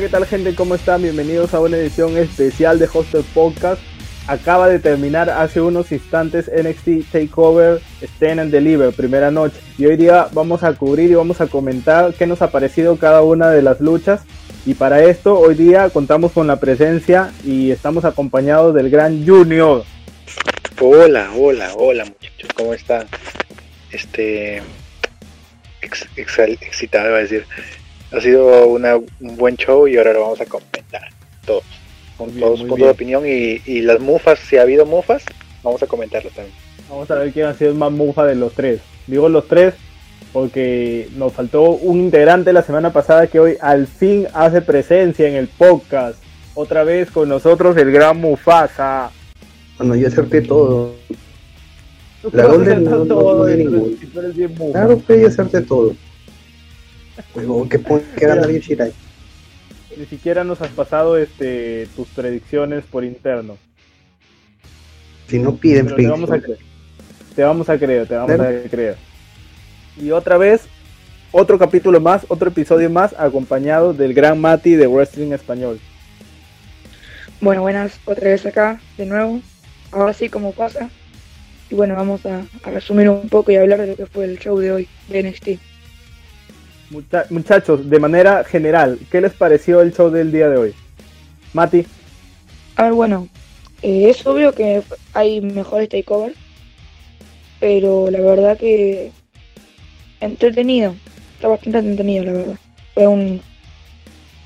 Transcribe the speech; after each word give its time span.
¿qué 0.00 0.08
tal 0.08 0.26
gente? 0.26 0.54
¿Cómo 0.54 0.76
están? 0.76 1.02
Bienvenidos 1.02 1.54
a 1.54 1.60
una 1.60 1.76
edición 1.76 2.16
especial 2.16 2.78
de 2.78 2.88
Hostel 2.92 3.24
Podcast. 3.34 3.82
Acaba 4.28 4.68
de 4.68 4.78
terminar 4.78 5.28
hace 5.28 5.60
unos 5.60 5.90
instantes 5.90 6.48
NXT 6.48 7.10
Takeover 7.10 7.80
Stand 8.00 8.38
and 8.38 8.52
Deliver, 8.52 8.92
primera 8.92 9.32
noche. 9.32 9.56
Y 9.76 9.86
hoy 9.86 9.96
día 9.96 10.28
vamos 10.32 10.62
a 10.62 10.72
cubrir 10.74 11.10
y 11.10 11.14
vamos 11.14 11.40
a 11.40 11.48
comentar 11.48 12.14
qué 12.14 12.28
nos 12.28 12.42
ha 12.42 12.52
parecido 12.52 12.96
cada 12.96 13.22
una 13.22 13.50
de 13.50 13.60
las 13.60 13.80
luchas. 13.80 14.22
Y 14.64 14.74
para 14.74 15.02
esto, 15.02 15.36
hoy 15.36 15.56
día 15.56 15.90
contamos 15.90 16.30
con 16.30 16.46
la 16.46 16.60
presencia 16.60 17.32
y 17.44 17.72
estamos 17.72 18.04
acompañados 18.04 18.74
del 18.74 18.90
gran 18.90 19.26
Junior. 19.26 19.82
Hola, 20.80 21.32
hola, 21.36 21.72
hola 21.74 22.04
muchachos, 22.04 22.50
¿cómo 22.54 22.72
están? 22.72 23.08
Este. 23.90 24.62
Ex, 25.82 26.06
excitado, 26.16 27.08
iba 27.08 27.18
a 27.18 27.22
decir. 27.22 27.44
Ha 28.12 28.20
sido 28.20 28.66
una, 28.66 28.96
un 28.96 29.36
buen 29.36 29.56
show 29.56 29.86
y 29.86 29.96
ahora 29.98 30.12
lo 30.14 30.22
vamos 30.22 30.40
a 30.40 30.46
comentar 30.46 31.02
todos. 31.44 31.64
Con 32.16 32.30
Muy 32.32 32.40
todos 32.40 32.60
puntos 32.60 32.76
bien. 32.76 32.86
de 32.88 32.92
opinión 32.92 33.26
y, 33.26 33.60
y 33.70 33.82
las 33.82 34.00
mufas, 34.00 34.38
si 34.38 34.56
ha 34.56 34.62
habido 34.62 34.86
mufas, 34.86 35.22
vamos 35.62 35.82
a 35.82 35.86
comentarlo 35.86 36.30
también. 36.30 36.54
Vamos 36.88 37.10
a 37.10 37.14
ver 37.16 37.32
quién 37.32 37.46
ha 37.46 37.54
sido 37.54 37.70
el 37.70 37.76
más 37.76 37.92
mufa 37.92 38.24
de 38.24 38.34
los 38.34 38.52
tres. 38.54 38.80
Digo 39.06 39.28
los 39.28 39.46
tres 39.46 39.74
porque 40.32 41.08
nos 41.16 41.32
faltó 41.32 41.62
un 41.70 41.98
integrante 42.00 42.52
la 42.52 42.62
semana 42.62 42.92
pasada 42.92 43.26
que 43.28 43.40
hoy 43.40 43.56
al 43.60 43.86
fin 43.86 44.26
hace 44.34 44.62
presencia 44.62 45.28
en 45.28 45.34
el 45.34 45.48
podcast. 45.48 46.18
Otra 46.54 46.84
vez 46.84 47.10
con 47.10 47.28
nosotros 47.28 47.76
el 47.76 47.92
gran 47.92 48.16
Mufasa. 48.20 49.10
Bueno, 49.78 49.94
yo 49.94 50.08
acerté 50.08 50.40
todo. 50.42 50.94
Tú 52.20 52.30
La 52.32 52.46
Golden 52.46 52.82
no- 52.84 52.90
no 52.90 53.04
todo, 53.06 53.46
tiene 53.46 53.62
y 53.62 53.66
tú 53.66 53.74
eres- 54.20 54.36
ningún. 54.36 54.72
y 54.72 54.96
tú 54.96 55.12
eres 55.12 55.38
gana 58.16 58.46
bien 58.46 58.60
Shirai. 58.60 58.92
Ni 59.96 60.06
siquiera 60.06 60.44
nos 60.44 60.60
has 60.60 60.70
pasado 60.70 61.16
este 61.16 61.88
tus 61.96 62.08
predicciones 62.08 62.84
por 62.84 63.04
interno. 63.04 63.56
Si 65.28 65.38
no 65.38 65.56
piden 65.56 65.86
Pero 65.86 65.96
te 65.96 66.06
vamos 66.08 66.30
a 66.30 66.40
creer. 66.40 66.58
Te 67.34 67.42
vamos 67.42 67.68
a 67.68 67.78
creer, 67.78 68.06
te 68.06 68.14
vamos 68.14 68.40
a 68.40 68.68
creer. 68.68 68.96
Y 69.96 70.10
otra 70.10 70.36
vez, 70.38 70.62
otro 71.32 71.58
capítulo 71.58 72.00
más, 72.00 72.24
otro 72.28 72.48
episodio 72.48 72.90
más, 72.90 73.14
acompañado 73.18 73.92
del 73.92 74.14
gran 74.14 74.40
Mati 74.40 74.74
de 74.74 74.86
Wrestling 74.86 75.32
Español. 75.32 75.80
Bueno, 77.40 77.62
buenas, 77.62 78.00
otra 78.04 78.30
vez 78.30 78.44
acá, 78.46 78.80
de 78.96 79.06
nuevo. 79.06 79.40
Ahora 79.92 80.12
sí, 80.12 80.28
como 80.28 80.52
pasa. 80.52 80.90
Y 81.70 81.74
bueno, 81.74 81.94
vamos 81.94 82.24
a, 82.26 82.44
a 82.62 82.70
resumir 82.70 83.08
un 83.08 83.28
poco 83.28 83.52
y 83.52 83.56
hablar 83.56 83.80
de 83.80 83.88
lo 83.88 83.96
que 83.96 84.06
fue 84.06 84.24
el 84.24 84.38
show 84.38 84.58
de 84.58 84.72
hoy 84.72 84.88
de 85.08 85.22
NXT. 85.22 85.48
Mucha- 86.90 87.26
muchachos, 87.30 87.88
de 87.88 87.98
manera 88.00 88.44
general, 88.44 88.98
¿qué 89.10 89.20
les 89.20 89.32
pareció 89.34 89.80
el 89.82 89.92
show 89.92 90.10
del 90.10 90.32
día 90.32 90.48
de 90.48 90.56
hoy? 90.56 90.74
Mati, 91.52 91.84
A 92.76 92.84
ver, 92.84 92.92
bueno, 92.92 93.28
eh, 93.82 94.08
es 94.08 94.24
obvio 94.26 94.52
que 94.52 94.82
hay 95.12 95.40
mejores 95.40 95.88
takeovers, 95.88 96.36
pero 97.60 98.10
la 98.10 98.20
verdad 98.20 98.56
que 98.56 99.10
entretenido, 100.20 100.94
está 101.34 101.48
bastante 101.48 101.78
entretenido, 101.78 102.24
la 102.24 102.32
verdad. 102.32 102.58
Fue 102.94 103.06
un, 103.06 103.40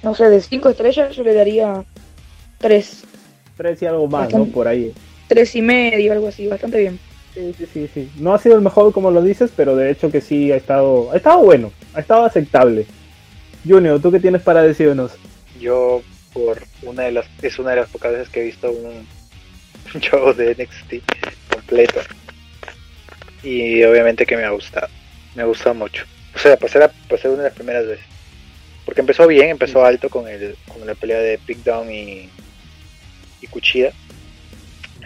no 0.02 0.14
sé, 0.14 0.28
de 0.28 0.40
5 0.40 0.68
estrellas 0.70 1.14
yo 1.14 1.22
le 1.22 1.34
daría 1.34 1.84
3, 2.58 3.04
tres 3.56 3.82
y 3.82 3.86
algo 3.86 4.06
más, 4.08 4.32
¿no? 4.32 4.46
Por 4.46 4.66
ahí. 4.66 4.92
3 5.28 5.54
y 5.56 5.62
medio, 5.62 6.12
algo 6.12 6.28
así, 6.28 6.46
bastante 6.46 6.78
bien. 6.78 6.98
Sí, 7.34 7.54
sí, 7.56 7.66
sí, 7.72 7.90
sí. 7.92 8.10
No 8.16 8.34
ha 8.34 8.38
sido 8.38 8.56
el 8.56 8.62
mejor 8.62 8.92
como 8.92 9.10
lo 9.10 9.22
dices, 9.22 9.50
pero 9.56 9.74
de 9.74 9.90
hecho 9.90 10.10
que 10.10 10.20
sí 10.20 10.52
ha 10.52 10.56
estado, 10.56 11.10
ha 11.12 11.16
estado 11.16 11.38
bueno, 11.38 11.72
ha 11.94 12.00
estado 12.00 12.24
aceptable. 12.24 12.86
Junior, 13.66 14.00
¿tú 14.00 14.10
qué 14.10 14.20
tienes 14.20 14.42
para 14.42 14.62
decirnos? 14.62 15.12
Yo, 15.58 16.02
por 16.32 16.62
una 16.82 17.04
de 17.04 17.12
las. 17.12 17.26
Es 17.40 17.58
una 17.58 17.70
de 17.70 17.76
las 17.76 17.88
pocas 17.88 18.12
veces 18.12 18.28
que 18.28 18.40
he 18.40 18.44
visto 18.44 18.70
un, 18.70 19.06
show 20.00 20.34
de 20.34 20.54
NXT 20.54 21.04
completo. 21.52 22.00
Y 23.42 23.82
obviamente 23.84 24.26
que 24.26 24.36
me 24.36 24.44
ha 24.44 24.50
gustado. 24.50 24.88
Me 25.34 25.42
ha 25.42 25.46
gustado 25.46 25.74
mucho. 25.74 26.04
O 26.34 26.38
sea, 26.38 26.56
ser, 26.56 26.90
para 27.08 27.22
ser 27.22 27.30
una 27.30 27.42
de 27.42 27.48
las 27.48 27.56
primeras 27.56 27.86
veces. 27.86 28.04
Porque 28.84 29.00
empezó 29.00 29.26
bien, 29.26 29.50
empezó 29.50 29.84
alto 29.84 30.10
con, 30.10 30.26
el, 30.28 30.56
con 30.66 30.86
la 30.86 30.94
pelea 30.94 31.18
de 31.18 31.38
Big 31.46 31.62
Down 31.62 31.90
y, 31.90 32.28
y 33.40 33.46
Kuchida. 33.46 33.92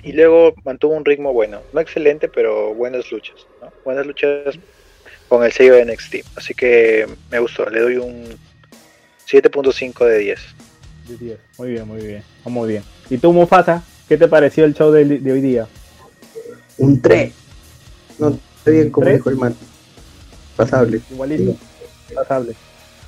Y 0.06 0.12
luego 0.12 0.54
mantuvo 0.64 0.94
un 0.94 1.04
ritmo 1.04 1.32
bueno. 1.32 1.60
No 1.72 1.80
excelente, 1.80 2.28
pero 2.28 2.72
buenas 2.74 3.10
luchas. 3.10 3.46
¿no? 3.60 3.72
Buenas 3.84 4.06
luchas 4.06 4.56
con 5.28 5.44
el 5.44 5.50
sello 5.52 5.74
de 5.74 5.84
NXT. 5.84 6.14
Así 6.36 6.54
que 6.54 7.06
me 7.30 7.40
gustó. 7.40 7.68
Le 7.68 7.80
doy 7.80 7.96
un 7.96 8.24
7.5 9.28 10.04
de 10.06 10.18
10. 10.18 10.40
De 11.08 11.16
10. 11.16 11.38
Muy 11.58 11.70
bien, 11.70 11.88
muy 11.88 12.00
bien. 12.06 12.22
Muy 12.44 12.68
bien. 12.68 12.82
¿Y 13.10 13.18
tú, 13.18 13.32
Mufasa? 13.32 13.82
¿Qué 14.08 14.16
te 14.16 14.28
pareció 14.28 14.64
el 14.64 14.74
show 14.74 14.92
de, 14.92 15.04
de 15.04 15.32
hoy 15.32 15.40
día? 15.40 15.66
Un 16.78 17.02
3. 17.02 17.32
No, 18.20 18.38
está 18.58 18.70
bien 18.70 18.90
como 18.90 19.06
¿Tres? 19.06 19.16
dijo 19.16 19.30
el 19.30 19.36
man. 19.36 19.56
Pasable. 20.54 21.00
Igualito. 21.10 21.56
Pasable. 22.14 22.54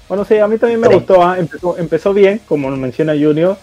Bueno, 0.08 0.24
sí, 0.24 0.36
a 0.38 0.48
mí 0.48 0.58
también 0.58 0.80
me 0.80 0.88
gustó. 0.88 1.22
ah, 1.22 1.38
Empezó, 1.38 1.78
empezó 1.78 2.12
bien, 2.12 2.40
como 2.48 2.70
lo 2.70 2.76
menciona 2.76 3.12
Junior. 3.12 3.56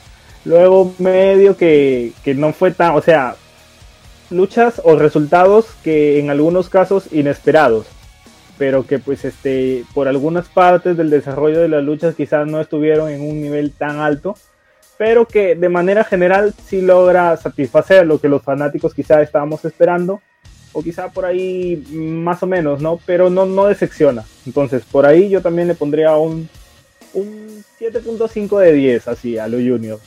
Luego 0.46 0.94
medio 1.00 1.58
que, 1.58 2.14
que 2.24 2.36
no 2.36 2.54
fue 2.54 2.72
tan, 2.72 2.96
o 2.96 3.02
sea, 3.02 3.36
luchas 4.30 4.82
o 4.84 4.96
resultados 4.96 5.66
que 5.84 6.20
en 6.20 6.30
algunos 6.30 6.70
casos 6.70 7.12
inesperados. 7.12 7.88
Pero 8.58 8.86
que 8.86 9.00
pues 9.00 9.26
este, 9.26 9.84
por 9.94 10.08
algunas 10.08 10.48
partes 10.48 10.96
del 10.96 11.10
desarrollo 11.10 11.60
de 11.60 11.68
las 11.68 11.84
luchas 11.84 12.16
quizás 12.16 12.48
no 12.48 12.62
estuvieron 12.62 13.10
en 13.10 13.22
un 13.22 13.42
nivel 13.42 13.72
tan 13.72 14.00
alto. 14.00 14.36
Pero 14.98 15.28
que 15.28 15.56
de 15.56 15.68
manera 15.68 16.06
general 16.06 16.54
sí 16.66 16.80
logra 16.80 17.36
satisfacer 17.36 18.08
lo 18.08 18.22
que 18.22 18.30
los 18.30 18.44
fanáticos 18.44 18.94
quizás 18.94 19.24
estábamos 19.24 19.66
esperando 19.66 20.22
o 20.72 20.82
quizá 20.82 21.10
por 21.10 21.26
ahí 21.26 21.84
más 21.92 22.44
o 22.44 22.48
menos, 22.48 22.82
¿no? 22.82 23.00
Pero 23.06 23.30
no, 23.30 23.46
no 23.46 23.66
decepciona. 23.66 24.24
Entonces, 24.46 24.84
por 24.84 25.06
ahí 25.06 25.30
yo 25.30 25.42
también 25.42 25.68
le 25.70 25.76
pondría 25.76 26.16
un, 26.16 26.50
un 27.14 27.64
7.5 27.80 28.60
de 28.60 28.74
10, 28.74 29.08
así, 29.08 29.38
a 29.38 29.48
lo 29.48 29.58
junior. 29.58 30.00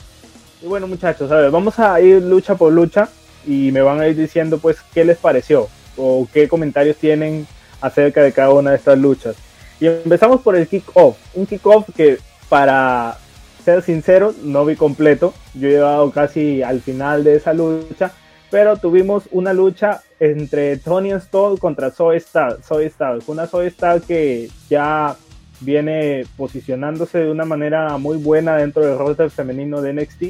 Y 0.61 0.67
bueno, 0.67 0.87
muchachos, 0.87 1.31
a 1.31 1.37
ver, 1.37 1.51
vamos 1.51 1.79
a 1.79 1.99
ir 2.01 2.21
lucha 2.21 2.55
por 2.55 2.71
lucha 2.73 3.09
y 3.45 3.71
me 3.71 3.81
van 3.81 3.99
a 3.99 4.07
ir 4.07 4.15
diciendo, 4.15 4.57
pues, 4.57 4.77
qué 4.93 5.05
les 5.05 5.17
pareció 5.17 5.69
o 5.97 6.27
qué 6.33 6.47
comentarios 6.47 6.97
tienen 6.97 7.47
acerca 7.81 8.21
de 8.21 8.33
cada 8.33 8.51
una 8.51 8.71
de 8.71 8.77
estas 8.77 8.97
luchas. 8.97 9.35
Y 9.79 9.87
empezamos 9.87 10.41
por 10.41 10.55
el 10.55 10.67
kick-off. 10.67 11.17
Un 11.33 11.45
kick-off 11.45 11.89
que, 11.95 12.19
para 12.49 13.17
ser 13.63 13.81
sincero, 13.81 14.33
no 14.43 14.65
vi 14.65 14.75
completo. 14.75 15.33
Yo 15.53 15.69
he 15.69 15.71
llegado 15.71 16.11
casi 16.11 16.61
al 16.61 16.81
final 16.81 17.23
de 17.23 17.35
esa 17.35 17.53
lucha 17.53 18.11
pero 18.49 18.77
tuvimos 18.77 19.23
una 19.31 19.53
lucha 19.53 20.01
entre 20.19 20.77
Tony 20.77 21.11
Storm 21.13 21.57
contra 21.57 21.91
Zoe 21.91 22.17
Stark. 22.17 22.63
Zoe 22.63 22.85
Stark, 22.87 23.23
una 23.27 23.47
Zoe 23.47 23.67
Stark 23.67 24.03
que 24.05 24.49
ya 24.69 25.15
viene 25.61 26.25
posicionándose 26.37 27.19
de 27.19 27.31
una 27.31 27.45
manera 27.45 27.97
muy 27.97 28.17
buena 28.17 28.55
dentro 28.55 28.85
del 28.85 28.97
roster 28.97 29.29
femenino 29.29 29.81
de 29.81 29.93
NXT. 29.93 30.23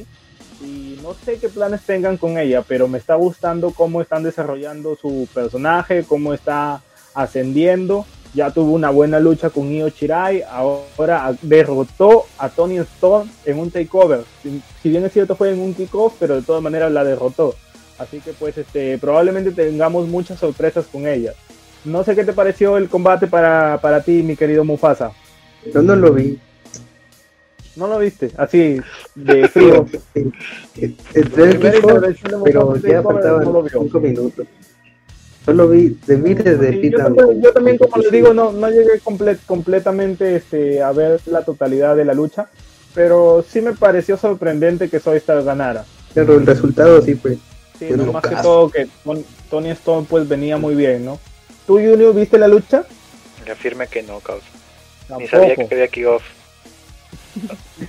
Y 0.62 1.00
no 1.02 1.14
sé 1.14 1.38
qué 1.38 1.47
planes 1.47 1.81
tengan 1.81 2.18
con 2.18 2.38
ella, 2.38 2.64
pero 2.68 2.88
me 2.88 2.97
está 2.97 3.16
gustando 3.16 3.72
cómo 3.72 4.02
están 4.02 4.24
desarrollando 4.24 4.96
su 4.96 5.28
personaje, 5.34 6.03
cómo 6.08 6.34
está 6.34 6.81
ascendiendo. 7.14 8.06
Ya 8.34 8.52
tuvo 8.52 8.74
una 8.74 8.92
buena 8.92 9.19
lucha 9.19 9.50
con 9.50 9.72
Io 9.72 9.90
Shirai, 9.90 10.44
ahora 10.44 11.34
derrotó 11.42 12.25
a 12.38 12.50
Tony 12.50 12.78
Storm 12.78 13.30
en 13.45 13.57
un 13.57 13.72
takeover. 13.72 14.24
Si, 14.44 14.89
bien 14.89 15.04
es 15.06 15.13
cierto 15.13 15.36
fue 15.36 15.51
en 15.51 15.60
un 15.60 15.74
kickoff, 15.74 16.13
pero 16.19 16.36
de 16.36 16.44
todas 16.44 16.62
maneras 16.62 16.92
la 16.92 17.04
derrotó. 17.04 17.56
Así 17.98 18.19
que 18.19 18.34
pues 18.34 18.57
este 18.57 18.98
probablemente 18.98 19.51
tengamos 19.51 20.07
muchas 20.07 20.39
sorpresas 20.39 20.86
con 20.86 21.07
ella. 21.07 21.34
No 21.86 22.04
sé 22.04 22.16
qué 22.16 22.24
te 22.24 22.34
pareció 22.34 22.78
el 22.78 22.88
combate 22.88 23.28
para, 23.28 23.80
para 23.81 24.01
ti, 24.01 24.22
mi 24.22 24.36
querido 24.36 24.63
Mufasa. 24.63 25.12
Yo 25.74 25.81
no 25.81 25.95
lo 25.95 26.13
vi. 26.13 26.39
¿No 27.80 27.88
lo 27.88 27.98
viste? 27.98 28.30
Así, 28.38 28.80
de 29.16 29.48
frío. 29.48 29.86
Entré 30.76 31.56
pero 32.44 32.76
ya 32.76 33.02
faltaban 33.02 33.46
no 33.46 33.52
lo 33.54 33.64
vio. 33.64 33.81
5 33.84 34.00
minutos. 34.02 34.48
Solo 35.46 35.70
vi, 35.70 35.98
de 36.06 36.16
vi 36.18 36.34
desde 36.34 36.74
Sí, 36.81 36.90
yo, 36.90 36.98
también, 36.98 37.42
yo 37.42 37.54
también, 37.54 37.78
como 37.78 37.98
les 38.04 38.12
digo, 38.12 38.34
no, 38.34 38.52
no 38.52 38.70
llegué 38.70 39.00
comple- 39.02 39.40
completamente 39.48 40.36
este, 40.36 40.81
a 40.84 40.92
ver 40.92 41.22
la 41.26 41.44
totalidad 41.44 41.96
de 41.96 42.04
la 42.04 42.14
lucha, 42.14 42.50
pero 42.94 43.46
sí 43.50 43.62
me 43.62 43.72
pareció 43.72 44.18
sorprendente 44.18 44.90
que 44.90 45.00
Soy 45.00 45.18
Star 45.18 45.42
ganara. 45.44 45.86
Pero 46.14 46.34
el 46.36 46.46
resultado 46.46 47.02
sí 47.02 47.16
fue. 47.16 47.38
Sí, 47.80 47.88
no, 47.96 48.12
más 48.12 48.24
que 48.24 48.36
todo 48.36 48.70
que 48.70 48.90
Ton- 49.06 49.24
Tony 49.50 49.70
Storm 49.70 50.06
pues 50.06 50.28
venía 50.28 50.58
muy 50.58 50.75
bien, 50.75 51.06
¿no? 51.06 51.18
¿Tú, 51.66 51.75
Junior, 51.75 52.14
viste 52.14 52.38
la 52.38 52.50
lucha? 52.50 52.84
Le 53.46 53.52
afirme 53.54 53.88
que 53.88 54.04
no, 54.04 54.20
causa. 54.20 54.46
Ni 55.18 55.28
sabía 55.28 55.56
que 55.56 55.64
había 55.72 55.88
kickoff. 55.88 56.24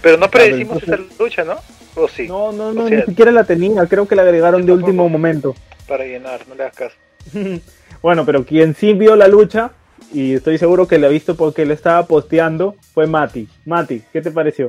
Pero 0.03 0.17
no 0.17 0.31
predecimos 0.31 0.83
entonces- 0.83 1.07
esa 1.13 1.23
lucha, 1.23 1.45
¿no? 1.45 1.57
¿O 1.97 2.09
sí? 2.09 2.29
No, 2.29 2.53
no, 2.53 2.69
O 2.69 2.73
no, 2.73 2.89
sea, 2.89 2.99
ni 2.99 3.05
siquiera 3.05 3.33
la 3.33 3.45
tenía, 3.45 3.85
creo 3.87 4.07
que 4.07 4.15
la 4.17 4.23
agregaron 4.23 4.65
de 4.65 4.73
último 4.73 5.09
momento. 5.09 5.55
Para 5.89 6.05
llenar, 6.05 6.47
no 6.49 6.55
le 6.55 6.63
hagas 6.65 6.77
caso. 6.77 6.97
bueno, 8.03 8.25
pero 8.25 8.45
quien 8.45 8.75
sí 8.75 8.93
vio 8.93 9.17
la 9.17 9.29
lucha, 9.29 9.73
y 10.13 10.35
estoy 10.35 10.59
seguro 10.59 10.87
que 10.89 10.99
la 10.99 11.09
ha 11.09 11.11
visto 11.11 11.37
porque 11.37 11.67
le 11.67 11.75
estaba 11.75 12.07
posteando, 12.07 12.77
fue 12.95 13.07
Mati. 13.07 13.49
Mati, 13.67 14.03
¿qué 14.13 14.21
te 14.23 14.31
pareció? 14.31 14.69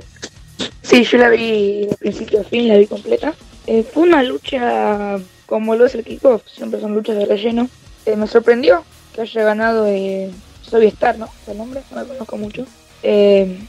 Sí, 0.82 1.04
yo 1.04 1.18
la 1.18 1.30
vi 1.30 1.86
de 1.88 1.96
principio 1.98 2.42
a 2.42 2.44
fin, 2.44 2.68
la 2.68 2.78
vi 2.78 2.88
completa. 2.88 3.34
Eh, 3.68 3.84
fue 3.84 4.04
una 4.04 4.24
lucha 4.24 5.18
como 5.46 5.76
lo 5.76 5.86
es 5.86 5.96
el 5.96 6.04
kickoff, 6.04 6.44
siempre 6.48 6.80
son 6.82 6.94
luchas 6.96 7.16
de 7.18 7.26
relleno. 7.26 7.70
Eh, 8.06 8.16
me 8.16 8.26
sorprendió 8.28 8.84
que 9.14 9.22
haya 9.22 9.44
ganado 9.44 9.86
eh, 9.88 10.32
Soy 10.64 10.88
Star, 10.88 11.18
¿no? 11.18 11.28
El 11.48 11.58
nombre, 11.58 11.82
no 11.92 11.98
la 11.98 12.06
conozco 12.06 12.38
mucho. 12.38 12.66
Eh, 13.04 13.60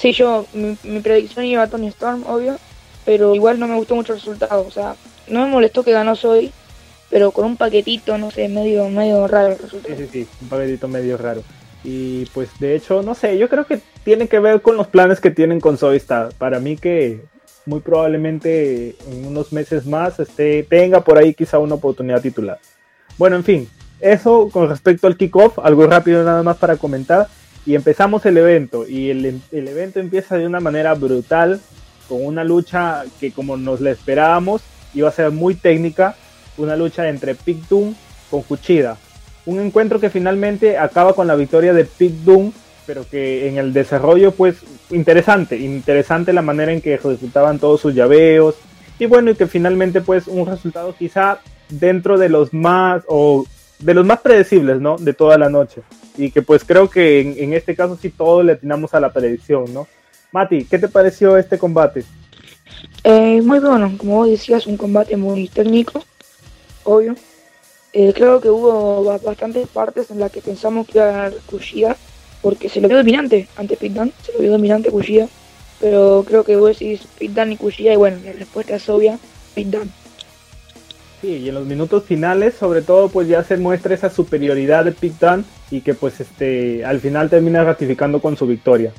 sí, 0.00 0.12
yo, 0.12 0.46
mi, 0.54 1.00
predicción 1.00 1.44
iba 1.44 1.62
a 1.62 1.68
Tony 1.68 1.88
Storm, 1.88 2.24
obvio, 2.26 2.56
pero 3.04 3.34
igual 3.34 3.60
no 3.60 3.68
me 3.68 3.76
gustó 3.76 3.94
mucho 3.94 4.14
el 4.14 4.18
resultado. 4.18 4.66
O 4.66 4.70
sea, 4.70 4.96
no 5.28 5.44
me 5.44 5.50
molestó 5.50 5.82
que 5.82 5.92
ganó 5.92 6.16
Soy, 6.16 6.50
pero 7.10 7.30
con 7.32 7.44
un 7.44 7.56
paquetito, 7.56 8.16
no 8.16 8.30
sé, 8.30 8.48
medio, 8.48 8.88
medio 8.88 9.26
raro 9.28 9.52
el 9.52 9.58
resultado. 9.58 9.94
Sí, 9.96 10.04
sí, 10.04 10.08
sí, 10.10 10.28
un 10.40 10.48
paquetito 10.48 10.88
medio 10.88 11.16
raro. 11.18 11.42
Y 11.84 12.24
pues 12.26 12.50
de 12.58 12.74
hecho, 12.74 13.02
no 13.02 13.14
sé, 13.14 13.38
yo 13.38 13.48
creo 13.48 13.66
que 13.66 13.80
tiene 14.04 14.28
que 14.28 14.38
ver 14.38 14.62
con 14.62 14.76
los 14.76 14.86
planes 14.86 15.20
que 15.20 15.30
tienen 15.30 15.60
con 15.60 15.76
Zoe 15.76 15.96
Star. 15.96 16.32
Para 16.36 16.60
mí 16.60 16.76
que 16.76 17.22
muy 17.66 17.80
probablemente 17.80 18.96
en 19.10 19.26
unos 19.26 19.52
meses 19.52 19.86
más 19.86 20.18
este, 20.18 20.62
tenga 20.62 21.02
por 21.02 21.18
ahí 21.18 21.34
quizá 21.34 21.58
una 21.58 21.74
oportunidad 21.74 22.22
titular. 22.22 22.58
Bueno, 23.16 23.36
en 23.36 23.44
fin, 23.44 23.68
eso 24.00 24.48
con 24.50 24.68
respecto 24.68 25.06
al 25.06 25.16
kickoff, 25.16 25.58
algo 25.58 25.86
rápido 25.86 26.24
nada 26.24 26.42
más 26.42 26.56
para 26.56 26.76
comentar. 26.76 27.28
Y 27.66 27.74
empezamos 27.74 28.24
el 28.26 28.38
evento 28.38 28.88
y 28.88 29.10
el, 29.10 29.40
el 29.52 29.68
evento 29.68 30.00
empieza 30.00 30.36
de 30.36 30.46
una 30.46 30.60
manera 30.60 30.94
brutal, 30.94 31.60
con 32.08 32.24
una 32.24 32.42
lucha 32.42 33.04
que 33.20 33.32
como 33.32 33.56
nos 33.56 33.80
la 33.80 33.90
esperábamos, 33.90 34.62
iba 34.94 35.08
a 35.08 35.12
ser 35.12 35.30
muy 35.30 35.54
técnica, 35.54 36.16
una 36.56 36.76
lucha 36.76 37.08
entre 37.08 37.34
Pig 37.34 37.66
Doom 37.68 37.94
con 38.30 38.42
Kuchida. 38.42 38.96
Un 39.46 39.60
encuentro 39.60 40.00
que 40.00 40.10
finalmente 40.10 40.78
acaba 40.78 41.14
con 41.14 41.26
la 41.26 41.34
victoria 41.34 41.72
de 41.72 41.84
Pig 41.84 42.24
Doom, 42.24 42.52
pero 42.86 43.04
que 43.08 43.48
en 43.48 43.58
el 43.58 43.72
desarrollo 43.72 44.32
pues 44.32 44.56
interesante, 44.90 45.56
interesante 45.56 46.32
la 46.32 46.42
manera 46.42 46.72
en 46.72 46.80
que 46.80 46.94
ejecutaban 46.94 47.58
todos 47.58 47.80
sus 47.80 47.94
llaveos 47.94 48.56
y 48.98 49.06
bueno, 49.06 49.30
y 49.30 49.34
que 49.34 49.46
finalmente 49.46 50.00
pues 50.00 50.26
un 50.26 50.46
resultado 50.46 50.94
quizá 50.98 51.40
dentro 51.68 52.18
de 52.18 52.28
los 52.28 52.52
más 52.52 53.02
o 53.06 53.46
de 53.80 53.94
los 53.94 54.04
más 54.06 54.20
predecibles, 54.20 54.80
¿no? 54.80 54.96
De 54.96 55.12
toda 55.14 55.38
la 55.38 55.48
noche. 55.48 55.82
Y 56.16 56.30
que 56.30 56.42
pues 56.42 56.64
creo 56.64 56.88
que 56.90 57.20
en, 57.20 57.34
en 57.38 57.52
este 57.54 57.74
caso 57.74 57.98
sí 58.00 58.10
todos 58.10 58.44
le 58.44 58.52
atinamos 58.52 58.92
a 58.94 59.00
la 59.00 59.12
predicción, 59.12 59.72
¿no? 59.72 59.86
Mati, 60.32 60.64
¿qué 60.64 60.78
te 60.78 60.88
pareció 60.88 61.36
este 61.36 61.58
combate? 61.58 62.04
Eh, 63.04 63.40
muy 63.42 63.58
bueno, 63.58 63.92
como 63.98 64.26
decías, 64.26 64.66
un 64.66 64.76
combate 64.76 65.16
muy 65.16 65.48
técnico, 65.48 66.04
obvio. 66.84 67.14
Eh, 67.92 68.12
creo 68.14 68.40
que 68.40 68.48
hubo 68.48 69.02
ba- 69.02 69.18
bastantes 69.18 69.66
partes 69.68 70.10
en 70.10 70.20
las 70.20 70.30
que 70.30 70.40
pensamos 70.40 70.86
que 70.86 70.98
iba 70.98 71.08
a 71.08 71.12
ganar 71.12 71.32
Kushida, 71.46 71.96
porque 72.40 72.68
se 72.68 72.80
lo 72.80 72.86
vio 72.88 72.98
dominante 72.98 73.48
ante 73.56 73.76
Pit 73.76 73.92
Dunne, 73.92 74.12
se 74.22 74.32
lo 74.32 74.38
vio 74.38 74.52
dominante 74.52 74.90
Kushida, 74.90 75.26
pero 75.80 76.24
creo 76.26 76.44
que 76.44 76.54
vos 76.56 76.78
decís 76.78 77.00
Pit 77.18 77.32
Dunne 77.32 77.54
y 77.54 77.56
Kushida, 77.56 77.92
y 77.92 77.96
bueno, 77.96 78.18
la 78.24 78.32
respuesta 78.32 78.76
es 78.76 78.88
obvia, 78.88 79.18
Pit 79.54 79.66
Dunne. 79.68 79.90
Sí, 81.20 81.36
y 81.36 81.48
en 81.48 81.54
los 81.54 81.66
minutos 81.66 82.04
finales, 82.04 82.54
sobre 82.54 82.80
todo, 82.80 83.10
pues 83.10 83.28
ya 83.28 83.44
se 83.44 83.56
muestra 83.58 83.94
esa 83.94 84.08
superioridad 84.08 84.84
de 84.84 84.92
Pig 84.92 85.18
Dunne 85.18 85.44
y 85.70 85.82
que 85.82 85.92
pues 85.92 86.18
este 86.20 86.84
al 86.84 87.00
final 87.00 87.28
termina 87.28 87.62
ratificando 87.62 88.20
con 88.22 88.36
su 88.36 88.46
victoria. 88.46 88.92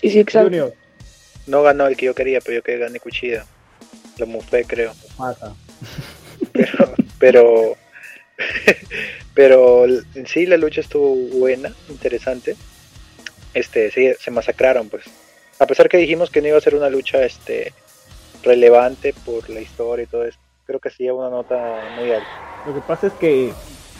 Sí, 0.00 0.10
sí, 0.10 0.20
exacto. 0.20 0.48
Junior, 0.48 0.74
No 1.46 1.62
ganó 1.62 1.86
el 1.86 1.96
que 1.96 2.06
yo 2.06 2.14
quería, 2.14 2.40
pero 2.40 2.56
yo 2.56 2.62
que 2.62 2.78
gané 2.78 2.98
Cuchilla. 2.98 3.44
Lo 4.18 4.26
mufé, 4.26 4.64
creo. 4.64 4.92
pasa. 5.16 5.54
Pero, 6.52 6.94
pero, 7.18 7.76
pero 9.34 9.84
en 9.86 10.26
sí 10.26 10.46
la 10.46 10.56
lucha 10.56 10.80
estuvo 10.80 11.14
buena, 11.38 11.72
interesante. 11.90 12.56
Este, 13.52 13.90
sí, 13.90 14.10
se 14.18 14.30
masacraron, 14.30 14.88
pues. 14.88 15.04
A 15.58 15.66
pesar 15.66 15.88
que 15.88 15.98
dijimos 15.98 16.30
que 16.30 16.40
no 16.40 16.48
iba 16.48 16.56
a 16.56 16.62
ser 16.62 16.74
una 16.74 16.88
lucha, 16.88 17.22
este, 17.22 17.72
relevante 18.42 19.14
por 19.24 19.48
la 19.50 19.60
historia 19.60 20.04
y 20.04 20.06
todo 20.06 20.24
eso, 20.24 20.38
creo 20.70 20.78
que 20.78 20.90
sí 20.90 21.02
lleva 21.02 21.26
una 21.26 21.30
nota 21.30 21.80
muy 21.98 22.12
alta. 22.12 22.28
Lo 22.64 22.72
que 22.72 22.80
pasa 22.80 23.08
es 23.08 23.12
que 23.14 23.52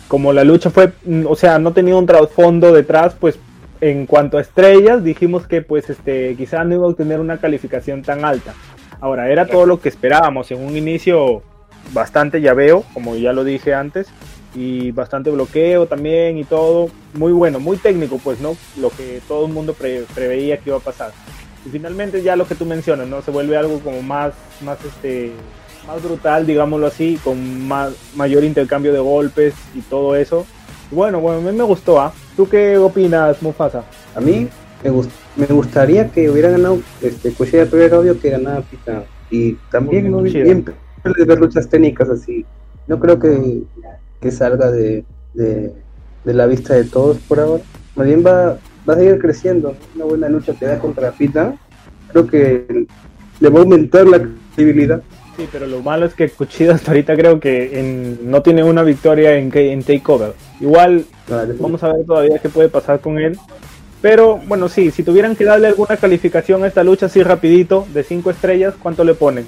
como 0.07 0.33
la 0.33 0.45
lucha 0.45 0.71
fue, 0.71 0.93
mm, 1.05 1.27
o 1.27 1.35
sea, 1.35 1.59
no 1.59 1.73
tenía 1.73 1.97
un 1.97 2.07
trasfondo 2.07 2.73
detrás, 2.73 3.17
pues 3.19 3.41
en 3.81 4.07
cuanto 4.07 4.39
a 4.39 4.41
estrellas 4.41 5.03
dijimos 5.03 5.49
que 5.49 5.63
pues 5.63 5.91
este 5.91 6.37
quizá 6.37 6.63
no 6.63 6.75
iba 6.77 6.85
a 6.85 6.91
obtener 6.91 7.19
una 7.19 7.39
calificación 7.39 8.03
tan 8.03 8.25
alta. 8.25 8.55
Ahora, 9.01 9.31
era 9.31 9.47
todo 9.47 9.67
lo 9.67 9.81
que 9.81 9.89
esperábamos 9.89 10.51
en 10.53 10.65
un 10.65 10.77
inicio 10.77 11.43
bastante 11.93 12.41
llaveo, 12.41 12.85
como 12.95 13.17
ya 13.17 13.33
lo 13.33 13.43
dije 13.43 13.75
antes, 13.75 14.07
y 14.55 14.93
bastante 14.93 15.31
bloqueo 15.31 15.87
también 15.87 16.39
y 16.39 16.45
todo, 16.45 16.89
muy 17.15 17.33
bueno, 17.33 17.59
muy 17.59 17.79
técnico 17.79 18.21
pues, 18.23 18.41
¿no? 18.41 18.57
Lo 18.79 18.91
que 18.91 19.21
todo 19.27 19.47
el 19.47 19.53
mundo 19.53 19.75
pre- 19.75 20.05
preveía 20.15 20.59
que 20.59 20.71
iba 20.71 20.77
a 20.77 20.81
pasar. 20.81 21.11
Y 21.67 21.71
finalmente 21.71 22.23
ya 22.23 22.37
lo 22.37 22.47
que 22.47 22.55
tú 22.55 22.65
mencionas, 22.65 23.09
¿no? 23.09 23.23
Se 23.23 23.33
vuelve 23.33 23.57
algo 23.57 23.81
como 23.81 24.03
más, 24.03 24.35
más 24.61 24.79
este, 24.85 25.33
más 25.87 26.03
brutal, 26.03 26.47
digámoslo 26.47 26.87
así, 26.87 27.19
con 27.23 27.67
más, 27.67 27.93
mayor 28.15 28.45
intercambio 28.45 28.93
de 28.93 28.99
golpes 28.99 29.55
y 29.75 29.81
todo 29.81 30.15
eso. 30.17 30.47
Bueno, 30.91 31.21
bueno, 31.21 31.39
a 31.39 31.53
mí 31.53 31.57
me 31.57 31.65
gustó, 31.65 32.01
¿ah? 32.01 32.13
¿Tú 32.37 32.49
qué 32.49 32.77
opinas, 32.77 33.43
Mufasa? 33.43 33.85
A 34.15 34.21
mí 34.21 34.49
me, 34.83 34.91
gust- 34.91 35.11
me 35.37 35.47
gustaría 35.47 36.09
que 36.11 36.29
hubiera 36.31 36.51
ganado 36.51 36.81
este, 37.01 37.33
Kushida, 37.33 37.67
pero 37.67 37.83
era 37.85 37.99
obvio 37.99 38.19
que 38.19 38.31
ganaba 38.31 38.63
Pita. 38.63 39.05
Y 39.31 39.53
también 39.71 40.11
no 40.11 40.23
de 40.23 41.25
ver 41.25 41.39
luchas 41.39 41.69
técnicas 41.69 42.09
así. 42.11 42.45
No 42.89 42.99
creo 42.99 43.19
que, 43.21 43.63
que 44.21 44.31
salga 44.33 44.71
de, 44.73 45.05
de, 45.35 45.73
de 46.25 46.35
la 46.35 46.47
vista 46.47 46.75
de 46.75 46.85
todos 46.85 47.19
por 47.19 47.39
ahora. 47.39 47.63
Más 47.95 48.07
bien 48.07 48.25
va, 48.27 48.59
va 48.89 48.95
a 48.95 48.97
seguir 48.97 49.21
creciendo. 49.21 49.77
Una 49.95 50.05
buena 50.07 50.29
lucha 50.29 50.55
que 50.55 50.67
da 50.67 50.79
contra 50.81 51.13
Pita. 51.13 51.55
Creo 52.09 52.27
que 52.27 52.87
le 53.39 53.49
va 53.49 53.61
a 53.61 53.63
aumentar 53.63 54.07
la 54.09 54.21
credibilidad. 54.57 55.01
Sí, 55.41 55.49
pero 55.51 55.67
lo 55.67 55.81
malo 55.81 56.05
es 56.05 56.13
que 56.13 56.29
Kuchida 56.29 56.75
hasta 56.75 56.91
ahorita 56.91 57.17
creo 57.17 57.41
que 57.41 57.81
en- 57.81 58.31
no 58.31 58.43
tiene 58.43 58.63
una 58.63 58.83
victoria 58.83 59.37
en, 59.37 59.51
que- 59.51 59.73
en 59.73 59.83
Takeover. 59.83 60.35
Igual 60.61 61.07
Vale. 61.27 61.55
vamos 61.59 61.83
a 61.83 61.93
ver 61.95 62.05
todavía 62.05 62.39
qué 62.39 62.51
puede 62.51 62.69
pasar 62.69 63.01
con 63.01 63.19
él. 63.19 63.39
Pero 64.03 64.37
bueno, 64.37 64.69
sí, 64.69 64.91
si 64.91 65.03
tuvieran 65.03 65.35
que 65.37 65.45
darle 65.45 65.69
alguna 65.69 65.97
calificación 65.97 66.63
a 66.63 66.67
esta 66.67 66.85
lucha 66.85 67.07
así 67.07 67.23
rapidito, 67.23 67.87
de 67.95 68.03
5 68.03 68.31
estrellas, 68.31 68.75
¿cuánto 68.83 69.03
le 69.03 69.15
ponen? 69.15 69.47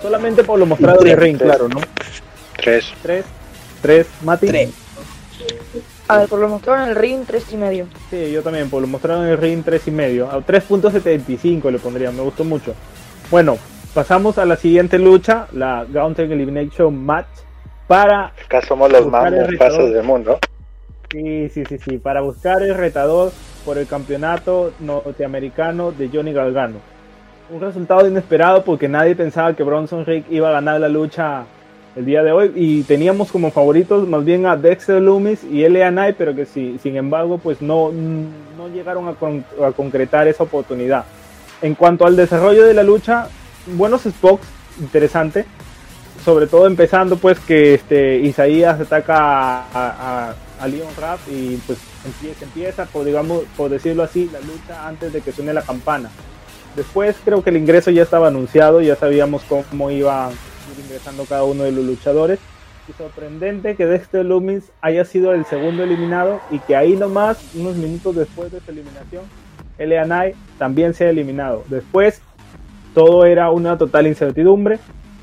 Solamente 0.00 0.44
por 0.44 0.58
lo 0.60 0.66
mostrado 0.66 1.00
en 1.02 1.08
el 1.08 1.16
ring, 1.16 1.36
Tres. 1.36 1.48
claro, 1.50 1.68
¿no? 1.68 1.80
Tres. 2.56 2.92
3, 3.02 3.24
3, 3.82 4.06
Mati. 4.22 4.46
Tres. 4.46 4.70
A 6.06 6.18
ver, 6.18 6.28
por 6.28 6.38
lo 6.38 6.48
mostrado 6.48 6.84
en 6.84 6.90
el 6.90 6.96
ring, 6.96 7.24
tres 7.26 7.44
y 7.52 7.56
medio. 7.56 7.86
Sí, 8.10 8.30
yo 8.30 8.42
también, 8.42 8.70
por 8.70 8.80
lo 8.82 8.86
mostrado 8.86 9.24
en 9.24 9.30
el 9.30 9.38
ring 9.38 9.62
3 9.64 9.88
y 9.88 9.90
medio. 9.90 10.30
A 10.30 10.38
3.75 10.46 11.70
le 11.72 11.78
pondría, 11.80 12.12
me 12.12 12.22
gustó 12.22 12.44
mucho. 12.44 12.74
Bueno, 13.30 13.56
pasamos 13.94 14.38
a 14.38 14.44
la 14.44 14.56
siguiente 14.56 14.98
lucha, 14.98 15.46
la 15.52 15.84
Gaunter 15.88 16.30
Elimination 16.30 17.04
Match. 17.04 17.26
Para, 17.86 18.26
Acá 18.46 18.62
somos 18.62 18.90
los 18.90 19.06
más 19.08 19.30
retador. 19.30 19.90
del 19.92 20.02
mundo. 20.04 20.38
sí, 21.10 21.48
sí, 21.50 21.64
sí, 21.68 21.78
sí, 21.78 21.98
para 21.98 22.20
buscar 22.22 22.62
el 22.62 22.74
retador 22.74 23.32
por 23.66 23.76
el 23.76 23.86
campeonato 23.86 24.72
norteamericano 24.80 25.92
de 25.92 26.08
Johnny 26.12 26.32
Gargano. 26.32 26.76
Un 27.50 27.60
resultado 27.60 28.06
inesperado 28.08 28.64
porque 28.64 28.88
nadie 28.88 29.14
pensaba 29.14 29.52
que 29.54 29.62
Bronson 29.62 30.06
Reed 30.06 30.24
iba 30.30 30.48
a 30.48 30.52
ganar 30.52 30.80
la 30.80 30.88
lucha 30.88 31.44
el 31.94 32.06
día 32.06 32.22
de 32.22 32.32
hoy 32.32 32.52
y 32.54 32.82
teníamos 32.84 33.30
como 33.30 33.50
favoritos 33.50 34.08
más 34.08 34.24
bien 34.24 34.46
a 34.46 34.56
Dexter 34.56 35.02
Loomis 35.02 35.44
y 35.44 35.62
L.A. 35.64 35.90
Knight, 35.90 36.16
pero 36.16 36.34
que 36.34 36.46
sí, 36.46 36.78
sin 36.82 36.96
embargo 36.96 37.36
pues 37.36 37.60
no, 37.60 37.90
no 37.92 38.68
llegaron 38.72 39.06
a, 39.08 39.12
con- 39.14 39.44
a 39.62 39.72
concretar 39.72 40.26
esa 40.28 40.44
oportunidad. 40.44 41.04
En 41.60 41.74
cuanto 41.74 42.06
al 42.06 42.16
desarrollo 42.16 42.64
de 42.64 42.72
la 42.72 42.82
lucha, 42.82 43.28
buenos 43.66 44.02
spots, 44.02 44.46
interesante, 44.80 45.44
sobre 46.24 46.46
todo 46.46 46.66
empezando 46.66 47.16
pues 47.16 47.38
que 47.40 47.74
este 47.74 48.18
Isaías 48.18 48.80
ataca 48.80 49.64
a, 49.72 50.34
a, 50.60 50.68
Leon 50.68 50.94
Rapp 50.96 51.18
y 51.28 51.56
pues 51.66 51.78
empieza, 52.04 52.44
empieza 52.44 52.84
por 52.86 53.04
digamos 53.04 53.42
por 53.56 53.68
decirlo 53.68 54.04
así 54.04 54.30
la 54.32 54.38
lucha 54.40 54.86
antes 54.86 55.12
de 55.12 55.20
que 55.20 55.32
suene 55.32 55.52
la 55.52 55.62
campana. 55.62 56.10
Después 56.76 57.16
creo 57.24 57.42
que 57.42 57.50
el 57.50 57.56
ingreso 57.56 57.90
ya 57.90 58.02
estaba 58.02 58.28
anunciado, 58.28 58.80
ya 58.80 58.96
sabíamos 58.96 59.42
cómo 59.42 59.90
iba 59.90 60.30
ingresando 60.82 61.24
cada 61.24 61.44
uno 61.44 61.64
de 61.64 61.72
los 61.72 61.84
luchadores. 61.84 62.38
Y 62.88 62.92
sorprendente 62.94 63.76
que 63.76 63.86
Dexter 63.86 64.24
Loomis 64.24 64.64
haya 64.80 65.04
sido 65.04 65.34
el 65.34 65.44
segundo 65.44 65.84
eliminado 65.84 66.40
y 66.50 66.58
que 66.60 66.74
ahí 66.74 66.96
nomás, 66.96 67.38
unos 67.54 67.76
minutos 67.76 68.16
después 68.16 68.50
de 68.50 68.58
esa 68.58 68.72
eliminación, 68.72 69.24
L.A. 69.78 70.04
Knight 70.04 70.36
también 70.58 70.94
sea 70.94 71.10
eliminado. 71.10 71.62
Después 71.68 72.22
todo 72.94 73.24
era 73.24 73.50
una 73.50 73.78
total 73.78 74.06
incertidumbre. 74.06 74.78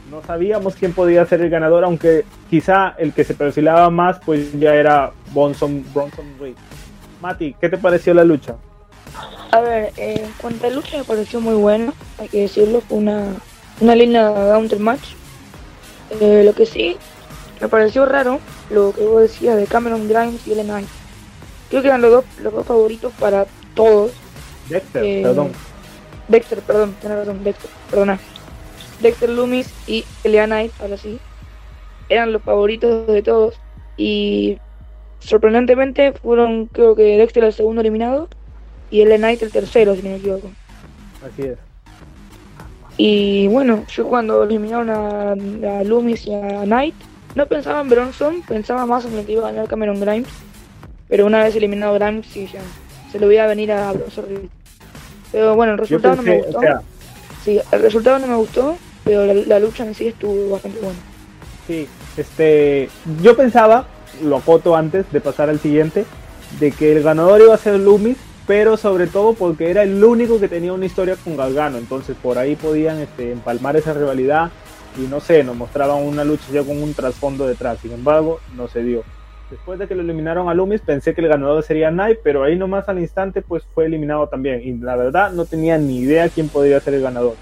No 0.09 0.21
sabíamos 0.25 0.75
quién 0.75 0.93
podía 0.93 1.25
ser 1.25 1.41
el 1.41 1.49
ganador, 1.49 1.83
aunque 1.83 2.25
quizá 2.49 2.95
el 2.97 3.13
que 3.13 3.23
se 3.23 3.35
perfilaba 3.35 3.89
más 3.89 4.19
pues 4.25 4.57
ya 4.59 4.73
era 4.73 5.11
Bronson, 5.33 5.83
Bronson 5.93 6.25
Reed. 6.39 6.55
Mati, 7.21 7.55
¿qué 7.59 7.69
te 7.69 7.77
pareció 7.77 8.13
la 8.13 8.23
lucha? 8.23 8.55
A 9.51 9.59
ver, 9.61 9.91
eh, 9.97 10.21
en 10.23 10.31
cuanto 10.41 10.67
a 10.67 10.69
lucha 10.69 10.97
me 10.97 11.03
pareció 11.03 11.41
muy 11.41 11.55
buena, 11.55 11.93
hay 12.17 12.27
que 12.27 12.41
decirlo, 12.41 12.81
fue 12.81 12.97
una, 12.97 13.33
una 13.81 13.95
linda 13.95 14.33
counter 14.53 14.79
match. 14.79 15.13
Eh, 16.19 16.43
lo 16.45 16.53
que 16.53 16.65
sí, 16.65 16.97
me 17.61 17.67
pareció 17.67 18.05
raro 18.05 18.39
lo 18.71 18.93
que 18.93 19.03
vos 19.03 19.21
decías 19.21 19.57
de 19.57 19.65
Cameron 19.65 20.07
Grimes 20.07 20.45
y 20.47 20.53
Ellen 20.53 20.67
Knight. 20.67 20.87
Creo 21.69 21.81
que 21.81 21.87
eran 21.87 22.01
los 22.01 22.11
dos, 22.11 22.25
los 22.41 22.53
dos 22.53 22.65
favoritos 22.65 23.11
para 23.19 23.45
todos. 23.75 24.11
Dexter, 24.69 25.03
Eh, 25.03 25.21
perdón. 25.23 25.51
Dexter, 26.29 26.59
perdón, 26.59 26.95
tenés 27.01 27.17
razón, 27.17 27.43
Dexter, 27.43 27.69
perdona. 27.89 28.19
Dexter 29.01 29.29
Loomis 29.29 29.73
y 29.87 30.05
Elia 30.23 30.45
Knight, 30.45 30.71
ahora 30.79 30.97
sí, 30.97 31.19
eran 32.07 32.31
los 32.31 32.43
favoritos 32.43 33.07
de 33.07 33.21
todos. 33.21 33.59
Y 33.97 34.57
sorprendentemente 35.19 36.13
fueron, 36.13 36.67
creo 36.67 36.95
que 36.95 37.17
Dexter 37.17 37.43
el 37.43 37.53
segundo 37.53 37.81
eliminado 37.81 38.29
y 38.91 39.01
Elia 39.01 39.17
Knight 39.17 39.41
el 39.41 39.51
tercero, 39.51 39.95
si 39.95 40.03
no 40.03 40.09
me 40.09 40.17
equivoco. 40.17 40.49
Así 41.25 41.47
es. 41.47 41.57
Y 42.97 43.47
bueno, 43.47 43.85
yo 43.87 44.07
cuando 44.07 44.43
eliminaron 44.43 44.89
a, 44.89 45.31
a 45.31 45.83
Loomis 45.83 46.27
y 46.27 46.33
a 46.33 46.63
Knight, 46.63 46.95
no 47.35 47.45
pensaba 47.47 47.81
en 47.81 47.89
Bronson, 47.89 48.41
pensaba 48.47 48.85
más 48.85 49.05
en 49.05 49.25
que 49.25 49.31
iba 49.31 49.47
a 49.47 49.51
ganar 49.51 49.67
Cameron 49.67 49.99
Grimes. 49.99 50.29
Pero 51.07 51.25
una 51.25 51.43
vez 51.43 51.55
eliminado 51.55 51.93
Grimes, 51.93 52.27
sí, 52.27 52.47
ya 52.51 52.61
se 53.11 53.19
lo 53.19 53.25
voy 53.25 53.37
a 53.37 53.47
venir 53.47 53.71
a 53.71 53.91
Bronson. 53.93 54.49
Pero 55.31 55.55
bueno, 55.55 55.73
el 55.73 55.77
resultado 55.77 56.15
no 56.15 56.23
me 56.23 56.37
gustó. 56.37 56.57
o 56.57 56.61
sea, 56.61 56.81
Sí, 57.43 57.59
el 57.71 57.81
resultado 57.81 58.19
no 58.19 58.27
me 58.27 58.35
gustó, 58.35 58.77
pero 59.03 59.25
la, 59.25 59.33
la 59.33 59.59
lucha 59.59 59.85
en 59.85 59.95
sí 59.95 60.07
estuvo 60.07 60.51
bastante 60.51 60.79
buena. 60.79 60.99
Sí, 61.67 61.87
este, 62.17 62.89
yo 63.21 63.35
pensaba, 63.37 63.87
lo 64.23 64.37
acoto 64.37 64.75
antes 64.75 65.09
de 65.11 65.21
pasar 65.21 65.49
al 65.49 65.59
siguiente, 65.59 66.05
de 66.59 66.71
que 66.71 66.91
el 66.91 67.03
ganador 67.03 67.41
iba 67.41 67.53
a 67.53 67.57
ser 67.57 67.79
Loomis, 67.79 68.17
pero 68.45 68.77
sobre 68.77 69.07
todo 69.07 69.33
porque 69.33 69.69
era 69.69 69.83
el 69.83 70.03
único 70.03 70.39
que 70.39 70.47
tenía 70.47 70.73
una 70.73 70.85
historia 70.85 71.15
con 71.23 71.37
Galgano, 71.37 71.77
entonces 71.77 72.17
por 72.21 72.37
ahí 72.37 72.55
podían 72.55 72.97
este, 72.97 73.31
empalmar 73.31 73.75
esa 73.75 73.93
rivalidad 73.93 74.49
y 74.97 75.01
no 75.01 75.19
sé, 75.19 75.43
nos 75.43 75.55
mostraban 75.55 76.01
una 76.01 76.23
lucha 76.23 76.45
ya 76.51 76.63
con 76.63 76.81
un 76.81 76.93
trasfondo 76.93 77.47
detrás, 77.47 77.77
sin 77.81 77.91
embargo, 77.91 78.39
no 78.57 78.67
se 78.67 78.81
dio. 78.81 79.03
Después 79.49 79.79
de 79.79 79.87
que 79.87 79.95
lo 79.95 80.01
eliminaron 80.01 80.47
a 80.47 80.53
Loomis, 80.53 80.81
pensé 80.81 81.15
que 81.15 81.21
el 81.21 81.27
ganador 81.27 81.63
sería 81.63 81.89
Knight, 81.89 82.19
pero 82.23 82.43
ahí 82.43 82.55
nomás 82.55 82.87
al 82.87 82.99
instante 82.99 83.41
pues 83.41 83.63
fue 83.73 83.85
eliminado 83.85 84.27
también. 84.27 84.61
Y 84.63 84.73
la 84.77 84.95
verdad 84.95 85.31
no 85.31 85.45
tenía 85.45 85.77
ni 85.77 85.99
idea 85.99 86.29
quién 86.29 86.49
podría 86.49 86.79
ser 86.79 86.93
el 86.93 87.01
ganador. 87.01 87.35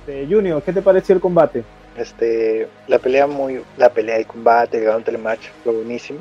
Este, 0.00 0.26
Junior, 0.26 0.62
¿qué 0.62 0.72
te 0.72 0.82
pareció 0.82 1.14
el 1.14 1.20
combate? 1.20 1.62
Este, 1.96 2.66
la 2.88 2.98
pelea 2.98 3.28
muy, 3.28 3.60
la 3.76 3.90
pelea 3.90 4.18
de 4.18 4.24
combate, 4.24 4.78
el 4.78 4.84
gran 4.84 5.04
telematch 5.04 5.48
fue 5.62 5.72
buenísimo. 5.72 6.18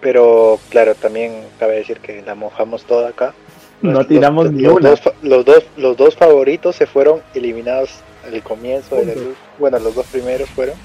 Pero 0.00 0.58
claro, 0.70 0.94
también 0.94 1.42
cabe 1.58 1.76
decir 1.76 1.98
que 1.98 2.22
la 2.22 2.34
mojamos 2.34 2.84
toda 2.84 3.10
acá. 3.10 3.34
No 3.82 4.06
tiramos 4.06 4.44
los, 4.44 4.54
ni 4.54 4.62
los 4.62 4.74
una. 4.74 4.90
Dos, 4.90 5.00
los 5.22 5.44
dos, 5.46 5.64
los 5.78 5.96
dos 5.96 6.14
favoritos 6.14 6.76
se 6.76 6.86
fueron 6.86 7.22
eliminados 7.34 8.00
al 8.26 8.42
comienzo 8.42 8.96
de 8.96 9.06
la 9.06 9.14
lucha. 9.14 9.38
Bueno, 9.58 9.78
los 9.78 9.94
dos 9.94 10.06
primeros 10.06 10.50
fueron 10.50 10.76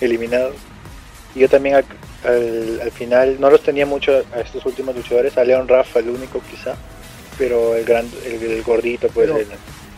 eliminados. 0.00 0.54
Y 1.34 1.40
yo 1.40 1.48
también 1.48 1.76
al, 1.76 1.84
al- 2.24 2.80
al 2.82 2.90
final 2.92 3.36
no 3.40 3.50
los 3.50 3.62
tenía 3.62 3.86
mucho 3.86 4.24
a 4.32 4.40
estos 4.40 4.64
últimos 4.66 4.94
luchadores, 4.96 5.36
a 5.36 5.44
Leon 5.44 5.66
Rafa 5.68 5.98
el 6.00 6.10
único 6.10 6.40
quizá, 6.50 6.74
pero 7.38 7.74
el 7.74 7.84
gran, 7.84 8.06
el, 8.24 8.42
el 8.42 8.62
gordito 8.62 9.08
pues 9.08 9.28
el- 9.30 9.46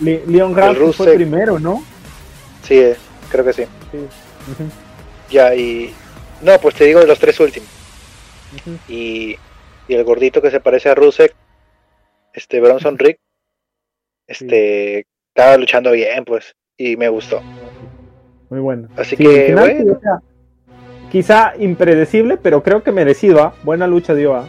Le- 0.00 0.26
Leon 0.26 0.54
Rusev. 0.56 0.92
fue 0.94 1.14
primero, 1.14 1.58
¿no? 1.58 1.82
sí, 2.62 2.78
eh, 2.78 2.96
creo 3.30 3.44
que 3.44 3.52
sí. 3.52 3.64
Ya 5.30 5.54
y 5.54 5.92
no, 6.42 6.58
pues 6.60 6.74
te 6.74 6.84
digo 6.84 7.00
de 7.00 7.06
los 7.06 7.18
tres 7.18 7.38
últimos. 7.40 7.68
y, 8.88 9.36
y 9.88 9.94
el 9.94 10.04
gordito 10.04 10.40
que 10.40 10.50
se 10.50 10.60
parece 10.60 10.88
a 10.88 10.94
Rusek, 10.94 11.34
este 12.32 12.60
Bronson 12.60 12.98
Rick, 12.98 13.18
este 14.26 15.06
estaba 15.34 15.56
luchando 15.56 15.92
bien, 15.92 16.24
pues, 16.24 16.54
y 16.78 16.96
me 16.96 17.08
gustó. 17.08 17.42
Muy 18.48 18.60
bueno. 18.60 18.88
Así 18.96 19.16
Sí, 19.16 19.24
que, 19.24 19.54
bueno. 19.54 20.00
Quizá 21.10 21.52
impredecible, 21.58 22.36
pero 22.36 22.62
creo 22.62 22.82
que 22.82 22.92
merecido, 22.92 23.42
¿ah? 23.42 23.54
Buena 23.62 23.86
lucha 23.86 24.14
dio, 24.14 24.34
¿ah? 24.34 24.44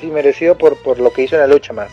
Sí, 0.00 0.06
merecido 0.08 0.56
por, 0.56 0.76
por 0.76 0.98
lo 1.00 1.12
que 1.12 1.22
hizo 1.24 1.34
en 1.36 1.42
la 1.42 1.46
lucha 1.48 1.72
más, 1.72 1.90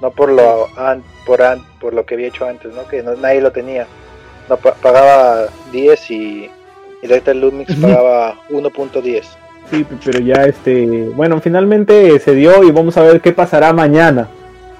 no 0.00 0.10
por 0.10 0.30
lo 0.30 0.68
an- 0.78 1.02
por 1.26 1.42
an- 1.42 1.64
por 1.80 1.92
lo 1.94 2.04
que 2.06 2.14
había 2.14 2.28
hecho 2.28 2.46
antes, 2.46 2.72
¿no? 2.74 2.86
Que 2.88 3.02
no, 3.02 3.14
nadie 3.16 3.40
lo 3.40 3.52
tenía. 3.52 3.86
No 4.48 4.56
pa- 4.56 4.74
pagaba 4.74 5.46
10 5.70 6.10
y 6.10 6.50
y 7.02 7.06
Dexter 7.08 7.34
Lumix 7.34 7.74
pagaba 7.74 8.36
1.10. 8.50 9.24
Sí, 9.70 9.84
pero 10.04 10.20
ya 10.20 10.44
este, 10.44 11.08
bueno, 11.16 11.40
finalmente 11.40 12.16
se 12.20 12.32
dio 12.34 12.62
y 12.62 12.70
vamos 12.70 12.96
a 12.96 13.02
ver 13.02 13.20
qué 13.20 13.32
pasará 13.32 13.72
mañana. 13.72 14.28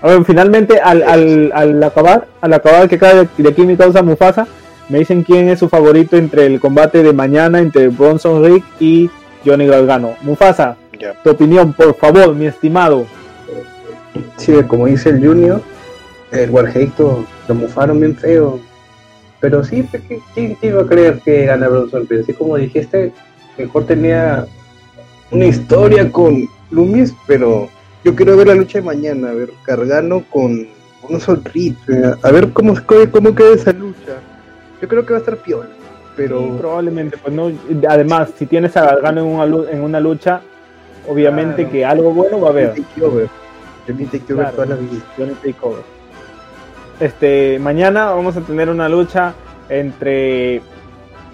A 0.01 0.07
ver, 0.09 0.25
finalmente 0.25 0.81
al, 0.81 1.03
al, 1.03 1.51
al 1.55 1.83
acabar, 1.83 2.27
al 2.41 2.53
acabar 2.53 2.89
que 2.89 2.99
cae 2.99 3.29
de 3.37 3.49
aquí 3.49 3.63
mi 3.63 3.77
causa 3.77 4.03
Mufasa, 4.03 4.47
me 4.93 4.99
dicen 4.99 5.23
quién 5.23 5.49
es 5.49 5.59
su 5.59 5.69
favorito 5.71 6.17
entre 6.19 6.45
el 6.45 6.61
combate 6.61 7.03
de 7.03 7.15
mañana 7.15 7.61
entre 7.61 7.89
Bronson 7.89 8.45
Rick 8.45 8.63
y 8.79 9.09
Johnny 9.45 9.67
Gargano. 9.67 10.17
Mufasa, 10.21 10.77
tu 11.25 11.31
opinión, 11.31 11.73
por 11.73 11.95
favor, 11.97 12.35
mi 12.35 12.45
estimado. 12.47 13.07
Sí, 14.37 14.53
como 14.69 14.87
dice 14.87 15.09
el 15.09 15.27
Junior, 15.27 15.63
el 16.31 16.51
Warheito 16.51 17.25
lo 17.49 17.55
mufaron 17.55 18.01
bien 18.01 18.15
feo. 18.17 18.61
Pero 19.41 19.65
sí, 19.65 19.83
pues, 19.91 20.03
¿qui- 20.09 20.23
¿quién, 20.35 20.57
iba 20.61 20.83
a 20.83 20.87
creer 20.87 21.21
que 21.25 21.47
gana 21.47 21.69
Bronson 21.69 22.07
Reed? 22.09 22.21
Así 22.21 22.35
como 22.35 22.57
dijiste, 22.59 23.13
mejor 23.57 23.87
tenía 23.87 24.47
una 25.31 25.47
historia 25.47 26.13
con 26.13 26.47
Loomis, 26.71 27.15
pero 27.27 27.69
yo 28.05 28.15
quiero 28.15 28.37
ver 28.37 28.49
la 28.49 28.55
lucha 28.55 28.79
de 28.79 28.85
mañana, 28.85 29.31
a 29.31 29.35
ver 29.35 29.51
Gargano 29.67 30.23
con 30.31 30.69
Bronson 31.03 31.43
Reed, 31.53 31.75
eh, 31.89 32.13
a 32.23 32.31
ver 32.31 32.53
cómo, 32.53 32.75
cómo 33.11 33.35
queda 33.35 33.55
esa 33.55 33.73
lucha. 33.73 34.21
Yo 34.83 34.89
creo 34.89 35.07
que 35.07 35.13
va 35.15 35.19
a 35.19 35.21
estar 35.21 35.37
piola, 35.37 35.69
pero... 36.17 36.41
Sí, 36.41 36.53
probablemente, 36.59 37.17
pues 37.17 37.33
no. 37.33 37.51
Además, 37.89 38.31
si 38.37 38.45
tienes 38.47 38.77
a 38.77 38.85
Gargano 38.85 39.21
en 39.21 39.27
una, 39.29 39.47
lu- 39.47 39.67
en 39.71 39.81
una 39.81 40.01
lucha, 40.01 40.41
obviamente 41.09 41.63
Claro. 41.63 41.71
que 41.73 41.85
algo 41.87 42.11
bueno 42.13 42.41
va 42.41 42.49
a 42.49 42.51
haber. 42.51 42.75
Takeover. 42.75 43.29
Johnny 43.87 44.05
Takeover 44.07 44.37
Claro. 44.47 44.53
toda 44.57 44.67
la 44.67 44.75
vida. 44.77 45.03
Johnny 45.17 45.35
Takeover. 45.35 45.83
Este, 47.01 47.59
mañana 47.61 48.11
vamos 48.11 48.37
a 48.37 48.41
tener 48.43 48.69
una 48.69 48.89
lucha 48.89 49.35
entre 49.69 50.61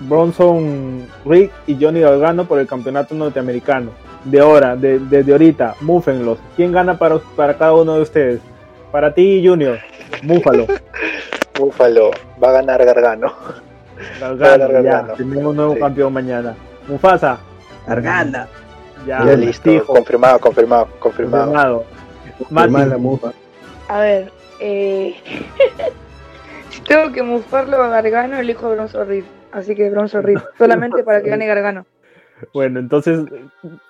Bronson 0.00 1.06
Rick 1.24 1.50
y 1.66 1.76
Johnny 1.82 2.00
Gargano 2.00 2.44
por 2.44 2.58
el 2.58 2.66
campeonato 2.66 3.14
norteamericano. 3.14 3.90
De 4.24 4.40
ahora, 4.40 4.76
de- 4.76 4.98
desde 4.98 5.32
ahorita, 5.32 5.74
múfenlos. 5.80 6.38
¿Quién 6.54 6.70
gana 6.72 6.98
para, 6.98 7.18
para 7.34 7.56
cada 7.56 7.72
uno 7.74 7.94
de 7.96 8.02
ustedes? 8.02 8.40
Para 8.92 9.12
ti, 9.14 9.42
Junior, 9.46 9.78
múfalo. 10.22 10.66
Búfalo, 11.58 12.10
va 12.42 12.50
a 12.50 12.52
ganar 12.52 12.84
Gargano. 12.84 13.32
Gargano, 14.20 14.66
ya, 14.66 14.72
Gargano. 14.72 15.14
tenemos 15.14 15.44
un 15.46 15.56
nuevo 15.56 15.74
Sí. 15.74 15.80
campeón 15.80 16.12
mañana. 16.12 16.54
Mufasa, 16.86 17.38
Gargana. 17.86 18.46
ya, 19.06 19.24
Ya 19.24 19.32
listo, 19.36 19.84
confirmado, 19.86 20.38
confirmado, 20.38 20.88
confirmado. 21.00 21.84
confirmado. 22.38 22.98
Mufa. 22.98 23.32
A 23.88 24.00
ver, 24.00 24.30
eh... 24.60 25.16
si 26.70 26.80
tengo 26.82 27.10
que 27.12 27.22
mufarlo 27.22 27.82
a 27.82 27.88
Gargano, 27.88 28.38
elijo 28.38 28.66
a 28.66 28.70
Bronson 28.74 29.08
Reed. 29.08 29.24
Así 29.50 29.74
que 29.74 29.90
Bronson 29.90 30.22
Reed, 30.22 30.38
solamente 30.58 31.02
para 31.02 31.20
que 31.22 31.30
gane 31.30 31.46
Gargano. 31.46 31.86
Bueno, 32.54 32.78
entonces 32.78 33.20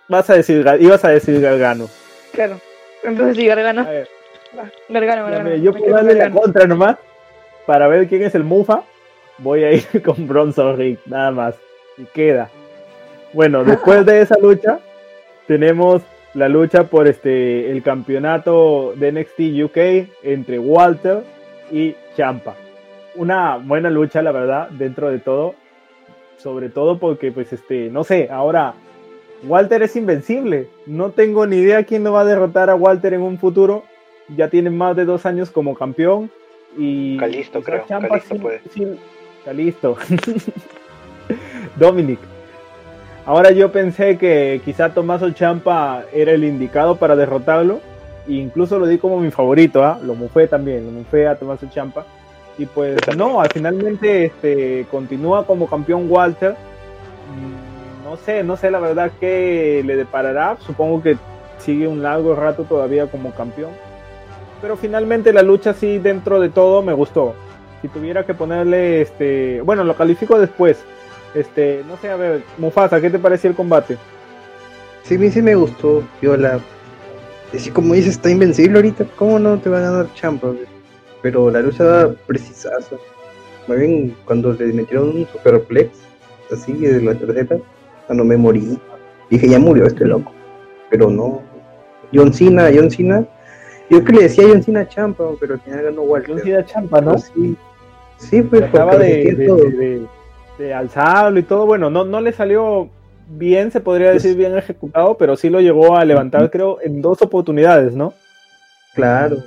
vas 0.09 0.31
a 0.31 0.35
decir, 0.35 0.65
ibas 0.81 1.05
a 1.05 1.11
decir 1.11 1.39
Gargano. 1.41 1.87
Claro. 2.33 2.59
Entonces 3.03 3.37
sí, 3.37 3.47
Gargano. 3.47 3.83
A 3.83 3.91
ver, 3.91 4.09
Va, 4.59 4.65
Gargano, 4.89 5.25
Gargano. 5.25 5.45
mira, 5.51 5.57
yo 5.57 5.73
con 5.75 5.91
darle 5.91 6.15
la 6.15 6.31
contra 6.31 6.67
nomás, 6.67 6.97
para 7.69 7.87
ver 7.87 8.09
quién 8.09 8.23
es 8.23 8.35
el 8.35 8.45
Mufa, 8.45 8.85
voy 9.37 9.63
a 9.63 9.73
ir 9.73 9.85
con 10.03 10.27
Bronson 10.27 10.79
Reed, 10.79 10.97
nada 11.05 11.31
más. 11.31 11.55
Y 11.99 12.05
queda. 12.05 12.49
Bueno, 13.35 13.63
después 13.63 14.07
de 14.07 14.23
esa 14.23 14.39
lucha, 14.39 14.81
tenemos 15.47 16.01
la 16.33 16.49
lucha 16.49 16.85
por 16.85 17.07
este 17.07 17.71
el 17.71 17.83
campeonato 17.83 18.95
de 18.97 19.13
NXT 19.13 19.65
UK 19.65 20.09
entre 20.23 20.59
Walter 20.59 21.25
y 21.71 21.95
Champa. 22.17 22.55
Una 23.17 23.59
buena 23.59 23.91
lucha, 23.91 24.23
la 24.23 24.33
verdad, 24.33 24.71
dentro 24.71 25.11
de 25.11 25.19
todo. 25.19 25.55
Sobre 26.39 26.71
todo 26.71 26.99
porque, 26.99 27.33
pues, 27.33 27.53
este, 27.53 27.91
no 27.91 28.03
sé, 28.03 28.31
ahora 28.33 28.73
Walter 29.43 29.83
es 29.83 29.95
invencible. 29.95 30.69
No 30.87 31.11
tengo 31.11 31.47
ni 31.47 31.57
idea 31.57 31.85
quién 31.85 32.03
lo 32.03 32.13
va 32.13 32.23
a 32.23 32.25
derrotar 32.25 32.71
a 32.71 32.77
Walter 32.77 33.13
en 33.13 33.21
un 33.21 33.37
futuro. 33.37 33.85
Ya 34.35 34.49
tiene 34.49 34.71
más 34.71 34.97
de 34.97 35.05
dos 35.05 35.27
años 35.27 35.51
como 35.51 35.75
campeón. 35.75 36.31
Y 36.77 37.17
Calisto, 37.17 37.63
creo. 37.63 37.85
Calisto 37.87 38.37
puede. 38.37 38.61
Calisto. 39.45 39.97
Dominic. 41.77 42.19
Ahora 43.27 43.51
yo 43.51 43.71
pensé 43.71 44.17
que 44.17 44.61
quizá 44.65 44.95
Tomaso 44.95 45.31
Champa 45.31 46.05
era 46.13 46.33
el 46.33 46.45
indicado 46.45 46.97
para 46.97 47.15
derrotarlo. 47.17 47.81
E 48.27 48.33
incluso 48.33 48.79
lo 48.79 48.87
di 48.87 48.99
como 48.99 49.21
mi 49.21 49.31
favorito, 49.31 49.85
¿ah? 49.85 49.99
Lo 50.03 50.15
mufé 50.15 50.47
también, 50.47 50.85
lo 50.85 50.91
mufé 50.91 51.27
a 51.27 51.39
Tomaso 51.39 51.67
Champa. 51.71 52.05
Y 52.59 52.67
pues 52.67 52.99
no, 53.17 53.41
al 53.41 53.49
finalmente 53.51 54.25
este, 54.27 54.87
continúa 54.91 55.47
como 55.47 55.69
campeón 55.69 56.07
Walter. 56.11 56.53
Mm, 56.53 58.05
No 58.05 58.17
sé, 58.17 58.43
no 58.43 58.57
sé 58.57 58.71
la 58.71 58.81
verdad 58.81 59.11
qué 59.21 59.83
le 59.85 59.97
deparará. 59.97 60.57
Supongo 60.61 61.03
que 61.03 61.17
sigue 61.59 61.87
un 61.87 62.03
largo 62.03 62.35
rato 62.35 62.65
todavía 62.65 63.07
como 63.07 63.33
campeón. 63.33 63.71
Pero 64.61 64.77
finalmente 64.77 65.33
la 65.33 65.43
lucha 65.43 65.73
sí 65.73 65.99
dentro 65.99 66.41
de 66.41 66.49
todo 66.49 66.83
me 66.83 66.93
gustó. 66.93 67.35
Si 67.83 67.89
tuviera 67.89 68.27
que 68.27 68.35
ponerle 68.35 69.03
este, 69.03 69.61
bueno, 69.63 69.85
lo 69.85 69.97
califico 69.97 70.39
después. 70.39 70.79
Este, 71.35 71.85
no 71.87 71.97
sé, 71.99 72.11
a 72.11 72.17
ver, 72.17 72.43
Mufasa, 72.57 73.01
¿qué 73.01 73.11
te 73.11 73.19
pareció 73.19 73.51
el 73.51 73.57
combate? 73.57 73.97
Sí, 75.05 75.15
a 75.15 75.19
mí 75.19 75.31
sí 75.31 75.43
me 75.43 75.55
gustó, 75.55 76.03
Viola. 76.21 76.61
Así 77.55 77.71
como 77.71 77.95
dices, 77.95 78.13
está 78.13 78.31
invencible 78.31 78.79
ahorita. 78.79 79.05
¿Cómo 79.17 79.39
no 79.39 79.59
te 79.59 79.71
va 79.71 79.79
a 79.79 79.83
ganar 79.83 80.15
Champa? 80.15 80.53
pero 81.23 81.51
la 81.51 81.61
lucha 81.61 81.85
da 81.85 82.15
precisazo. 82.27 82.99
Más 83.67 83.79
bien, 83.79 84.17
cuando 84.25 84.53
le 84.53 84.73
metieron 84.73 85.09
un 85.11 85.27
superplex, 85.27 85.91
así 86.53 86.73
de 86.73 87.03
la 87.03 87.15
tarjeta, 87.15 87.59
cuando 88.07 88.25
me 88.25 88.37
morí, 88.37 88.79
dije, 89.31 89.49
ya 89.49 89.59
murió 89.59 89.87
este 89.87 90.05
loco. 90.05 90.33
Pero 90.91 91.11
no. 91.11 91.43
John 92.15 92.33
Cena, 92.33 92.71
John 92.75 92.91
Cena. 92.91 93.27
Yo 93.91 94.05
que 94.05 94.13
le 94.13 94.23
decía 94.25 94.45
John 94.49 94.63
Cena 94.63 94.89
Champa, 94.89 95.25
pero 95.41 95.55
al 95.55 95.61
final 95.61 95.83
ganó 95.83 96.03
Walter. 96.03 96.35
John 96.35 96.45
Cena 96.45 96.65
Champa, 96.65 97.01
¿no? 97.01 97.19
Sí, 97.19 97.57
sí 98.19 98.43
pues 98.43 98.63
acaba 98.63 98.97
de, 98.97 99.35
de, 99.35 99.47
de, 99.47 100.07
de, 100.59 100.75
alzarlo 100.75 101.39
y 101.39 101.43
todo. 101.43 101.67
Bueno, 101.67 101.89
no, 101.89 102.05
no 102.05 102.21
le 102.21 102.33
salió 102.33 102.91
bien, 103.29 103.71
se 103.71 103.81
podría 103.81 104.13
decir 104.13 104.37
bien 104.37 104.57
ejecutado, 104.57 105.17
pero 105.17 105.37
sí 105.37 105.49
lo 105.51 105.61
llegó 105.61 105.97
a 105.97 106.05
levantar, 106.05 106.51
creo, 106.51 106.79
en 106.83 107.01
dos 107.01 107.23
oportunidades, 107.23 107.95
¿no? 107.95 108.15
Claro. 108.95 109.39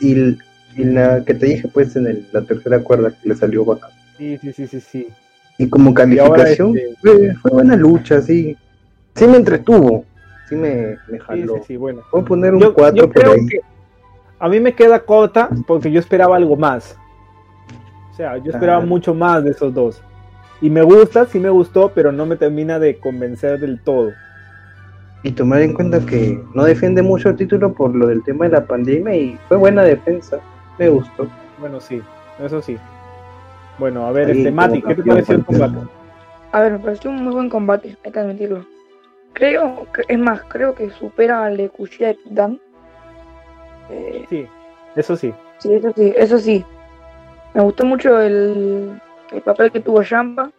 Y, 0.00 0.14
y 0.76 0.84
la 0.84 1.24
que 1.24 1.34
te 1.34 1.46
dije, 1.46 1.68
pues, 1.68 1.96
en 1.96 2.06
el, 2.06 2.26
la 2.32 2.42
tercera 2.42 2.78
cuerda 2.80 3.10
que 3.10 3.28
le 3.28 3.34
salió 3.34 3.64
bacán. 3.64 3.90
Sí, 4.16 4.38
sí, 4.38 4.52
sí, 4.52 4.66
sí, 4.66 4.80
sí. 4.80 5.08
Y 5.58 5.68
como 5.68 5.92
calificación, 5.92 6.76
este... 6.76 6.96
fue, 7.00 7.34
fue, 7.34 7.50
buena 7.50 7.74
lucha, 7.74 8.20
sí. 8.22 8.56
Sí 9.14 9.26
me 9.26 9.38
entretuvo, 9.38 10.04
sí 10.48 10.54
me, 10.54 10.96
me 11.08 11.18
jaló. 11.18 11.54
Sí, 11.54 11.60
sí, 11.60 11.66
sí, 11.68 11.76
bueno. 11.76 12.02
Voy 12.12 12.22
a 12.22 12.24
poner 12.24 12.54
un 12.54 12.72
4 12.72 13.10
por 13.10 13.26
ahí. 13.26 13.46
Que 13.46 13.60
a 14.38 14.48
mí 14.48 14.60
me 14.60 14.74
queda 14.74 15.00
corta 15.00 15.48
porque 15.66 15.90
yo 15.90 16.00
esperaba 16.00 16.36
algo 16.36 16.56
más. 16.56 16.98
O 18.12 18.14
sea, 18.14 18.36
yo 18.38 18.50
esperaba 18.50 18.82
ah. 18.82 18.86
mucho 18.86 19.14
más 19.14 19.44
de 19.44 19.50
esos 19.50 19.72
dos. 19.72 20.02
Y 20.60 20.70
me 20.70 20.82
gusta, 20.82 21.26
sí 21.26 21.38
me 21.38 21.50
gustó, 21.50 21.92
pero 21.94 22.10
no 22.10 22.26
me 22.26 22.36
termina 22.36 22.78
de 22.78 22.98
convencer 22.98 23.60
del 23.60 23.80
todo. 23.80 24.12
Y 25.22 25.32
tomar 25.32 25.62
en 25.62 25.74
cuenta 25.74 26.00
que 26.00 26.40
no 26.54 26.64
defiende 26.64 27.02
mucho 27.02 27.28
el 27.28 27.36
título 27.36 27.72
por 27.72 27.94
lo 27.94 28.06
del 28.06 28.22
tema 28.22 28.44
de 28.46 28.52
la 28.52 28.64
pandemia 28.64 29.14
y 29.14 29.38
fue 29.48 29.56
buena 29.56 29.82
defensa. 29.82 30.38
Me 30.78 30.88
gustó. 30.88 31.28
Bueno, 31.60 31.80
sí, 31.80 32.00
eso 32.44 32.62
sí. 32.62 32.76
Bueno, 33.78 34.06
a 34.06 34.12
ver, 34.12 34.28
Ahí, 34.28 34.38
este 34.38 34.50
Mati, 34.50 34.82
¿qué 34.82 34.94
te 34.94 35.02
pareció 35.02 35.34
el 35.36 35.44
combate? 35.44 35.78
A 36.52 36.60
ver, 36.62 36.72
me 36.72 36.78
pareció 36.78 37.10
un 37.10 37.22
muy 37.22 37.32
buen 37.32 37.48
combate, 37.48 37.96
hay 38.04 38.12
que 38.12 38.18
admitirlo. 38.18 38.64
Creo, 39.32 39.86
que, 39.92 40.02
es 40.08 40.18
más, 40.18 40.42
creo 40.44 40.74
que 40.74 40.90
supera 40.90 41.44
al 41.44 41.56
de 41.56 41.68
Kushida 41.68 42.12
y 42.12 42.18
Dan. 42.30 42.60
Eh, 43.90 44.24
sí, 44.28 44.46
eso 44.96 45.16
sí. 45.16 45.32
Sí, 45.58 45.72
eso 45.72 45.92
sí, 45.96 46.12
eso 46.16 46.38
sí. 46.38 46.64
Me 47.54 47.62
gustó 47.62 47.84
mucho 47.84 48.20
el, 48.20 49.00
el 49.32 49.42
papel 49.42 49.72
que 49.72 49.80
tuvo 49.80 50.02
Champa. 50.02 50.50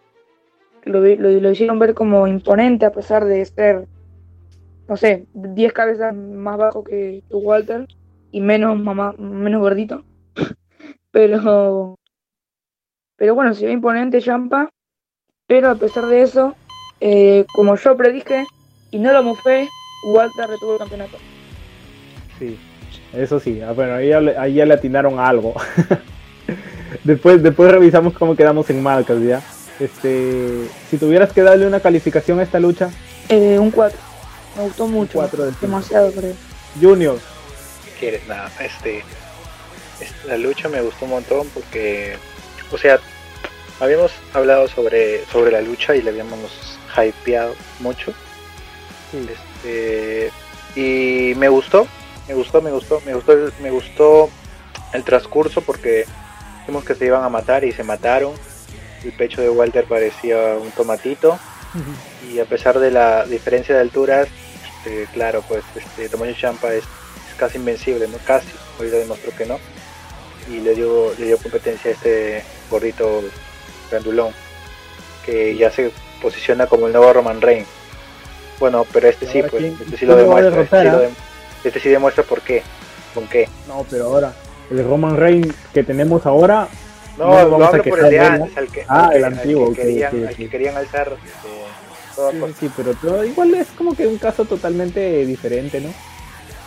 Lo, 0.83 1.01
lo, 1.01 1.29
lo, 1.29 1.51
hicieron 1.51 1.77
ver 1.79 1.93
como 1.93 2.27
imponente 2.27 2.86
a 2.86 2.91
pesar 2.91 3.25
de 3.25 3.45
ser, 3.45 3.86
no 4.88 4.98
sé, 4.98 5.25
10 5.33 5.74
cabezas 5.74 6.15
más 6.15 6.57
bajo 6.57 6.83
que, 6.83 7.21
que 7.27 7.36
Walter 7.36 7.88
y 8.31 8.41
menos 8.41 8.79
mamá, 8.79 9.13
menos 9.17 9.62
gordito. 9.62 10.03
pero, 11.12 11.95
pero 13.17 13.36
bueno, 13.36 13.53
se 13.53 13.65
ve 13.65 13.71
imponente 13.71 14.21
Champa. 14.21 14.69
Pero 15.48 15.69
a 15.71 15.75
pesar 15.75 16.05
de 16.05 16.21
eso, 16.21 16.55
eh, 17.01 17.45
como 17.55 17.75
yo 17.75 17.98
predije 17.98 18.45
y 18.91 19.00
no 19.00 19.12
lo 19.12 19.24
mufé, 19.24 19.67
Walter 20.13 20.48
retuvo 20.48 20.74
el 20.74 20.77
campeonato. 20.77 21.17
Sí, 22.38 22.57
eso 23.13 23.39
sí. 23.39 23.61
Ah, 23.61 23.71
bueno, 23.71 23.95
ahí 23.95 24.09
ya, 24.09 24.19
ahí 24.39 24.55
ya 24.55 24.65
le 24.65 24.73
atinaron 24.73 25.19
a 25.19 25.27
algo. 25.27 25.55
después, 27.03 27.41
después 27.41 27.71
revisamos 27.71 28.13
cómo 28.13 28.35
quedamos 28.35 28.69
en 28.69 28.83
marcas, 28.83 29.22
¿ya? 29.22 29.41
Este, 29.79 30.67
si 30.89 30.98
tuvieras 30.98 31.31
que 31.31 31.41
darle 31.41 31.65
una 31.65 31.79
calificación 31.79 32.39
a 32.39 32.43
esta 32.43 32.59
lucha. 32.59 32.89
Eh, 33.29 33.57
un 33.57 33.72
4. 33.72 33.98
Me 34.57 34.63
gustó 34.63 34.87
mucho. 34.87 35.13
4 35.19 35.45
del 35.45 35.55
Demasiado, 35.59 36.11
creo. 36.11 36.33
Junior. 36.79 37.17
¿Qué 37.85 37.91
quieres? 38.00 38.27
Nada, 38.27 38.51
este, 38.59 39.03
este, 40.00 40.27
la 40.27 40.37
lucha 40.37 40.67
me 40.69 40.81
gustó 40.81 41.05
un 41.05 41.11
montón 41.11 41.48
porque, 41.53 42.15
o 42.72 42.77
sea, 42.77 43.00
habíamos 43.79 44.11
hablado 44.33 44.67
sobre, 44.67 45.25
sobre 45.25 45.51
la 45.51 45.61
lucha 45.61 45.95
y 45.95 46.01
le 46.01 46.09
habíamos 46.09 46.77
hypeado 46.98 47.55
mucho. 47.79 48.13
Sí. 49.11 49.27
Este, 49.63 50.31
y 50.75 51.35
me 51.35 51.50
gustó, 51.50 51.87
me 52.29 52.35
gustó, 52.35 52.61
me 52.61 52.72
gustó, 52.72 53.01
me 53.05 53.13
gustó, 53.15 53.33
el, 53.33 53.51
me 53.59 53.72
gustó 53.72 54.29
el 54.94 55.03
transcurso 55.03 55.61
porque 55.61 56.05
vimos 56.68 56.85
que 56.85 56.94
se 56.94 57.05
iban 57.05 57.24
a 57.24 57.29
matar 57.29 57.65
y 57.65 57.72
se 57.72 57.83
mataron. 57.83 58.33
El 59.03 59.13
pecho 59.13 59.42
de 59.42 59.50
Walter 59.50 59.85
parecía 59.85 60.55
un 60.61 60.70
tomatito. 60.72 61.31
Uh 61.31 61.77
-huh. 61.77 62.33
Y 62.33 62.39
a 62.39 62.46
pesar 62.46 62.79
de 62.79 62.92
la 62.92 63.25
diferencia 63.25 63.74
de 63.74 63.81
alturas, 63.81 64.27
este, 64.77 65.07
claro, 65.11 65.44
pues 65.48 65.63
este 65.75 66.07
Tomoyo 66.07 66.33
Champa 66.33 66.72
es, 66.74 66.83
es, 66.83 67.35
casi 67.37 67.57
invencible, 67.57 68.07
¿no? 68.07 68.18
Casi, 68.25 68.48
ahorita 68.77 68.98
demostró 68.98 69.31
que 69.35 69.46
no. 69.46 69.59
Y 70.48 70.59
le 70.59 70.75
dio, 70.75 71.13
le 71.18 71.27
dio 71.27 71.37
competencia 71.37 71.92
a 71.92 71.94
este 71.94 72.44
gordito 72.70 73.24
grandulón, 73.89 74.33
que 75.25 75.55
ya 75.57 75.72
se 75.72 75.92
posiciona 76.22 76.68
como 76.68 76.87
el 76.87 76.94
nuevo 76.94 77.11
Roman 77.11 77.42
Reigns. 77.42 77.68
Bueno, 78.59 78.85
pero 78.92 79.07
este 79.07 79.25
sí, 79.25 79.42
pues, 79.42 79.63
este 79.63 79.98
sí 79.98 80.05
lo 80.05 80.15
demuestra. 80.15 81.09
Este 81.63 81.72
sí, 81.72 81.77
este 81.77 81.89
demuestra 81.89 82.24
por 82.24 82.41
qué. 82.41 82.63
¿Con 83.13 83.27
qué? 83.27 83.48
No, 83.67 83.85
pero 83.89 84.05
ahora, 84.05 84.33
el 84.72 84.83
Roman 84.83 85.17
Reigns 85.17 85.53
que 85.74 85.83
tenemos 85.83 86.25
ahora. 86.25 86.67
No, 87.17 87.25
no 87.25 87.57
lo 87.57 87.65
hablo 87.65 87.83
por 87.83 88.00
el 88.00 88.09
de 88.09 88.19
antes, 88.19 88.57
al 88.57 88.67
que, 88.69 88.85
ah, 88.87 89.07
al 89.07 89.17
el 89.17 89.25
antiguo, 89.25 89.67
al 89.67 89.75
que, 89.75 89.81
querían, 89.81 90.09
okay, 90.09 90.25
al 90.25 90.35
que 90.35 90.50
querían 90.50 90.77
alzar. 90.77 91.11
Eh, 91.11 92.31
sí, 92.31 92.53
sí, 92.59 92.72
pero, 92.75 93.25
igual 93.25 93.53
es 93.55 93.67
como 93.77 93.93
que 93.93 94.07
un 94.07 94.17
caso 94.17 94.45
totalmente 94.45 95.25
diferente, 95.25 95.81
¿no? 95.81 95.89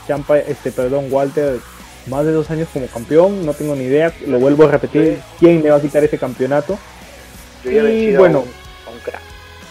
Champa, 0.06 0.38
este, 0.38 0.70
perdón, 0.70 1.06
Walter, 1.10 1.58
más 2.06 2.26
de 2.26 2.32
dos 2.32 2.50
años 2.50 2.68
como 2.70 2.86
campeón, 2.86 3.46
no 3.46 3.54
tengo 3.54 3.74
ni 3.74 3.84
idea, 3.84 4.12
lo 4.26 4.38
vuelvo 4.38 4.64
a 4.64 4.72
repetir, 4.72 5.20
quién 5.38 5.62
le 5.62 5.70
va 5.70 5.76
a 5.76 5.80
quitar 5.80 6.04
ese 6.04 6.18
campeonato. 6.18 6.78
Yo 7.64 7.70
ya 7.70 7.90
y 7.90 8.14
bueno, 8.14 8.38
a 8.38 8.42
un, 8.42 8.48
a 8.48 8.90
un 8.90 8.98
crack. 9.02 9.22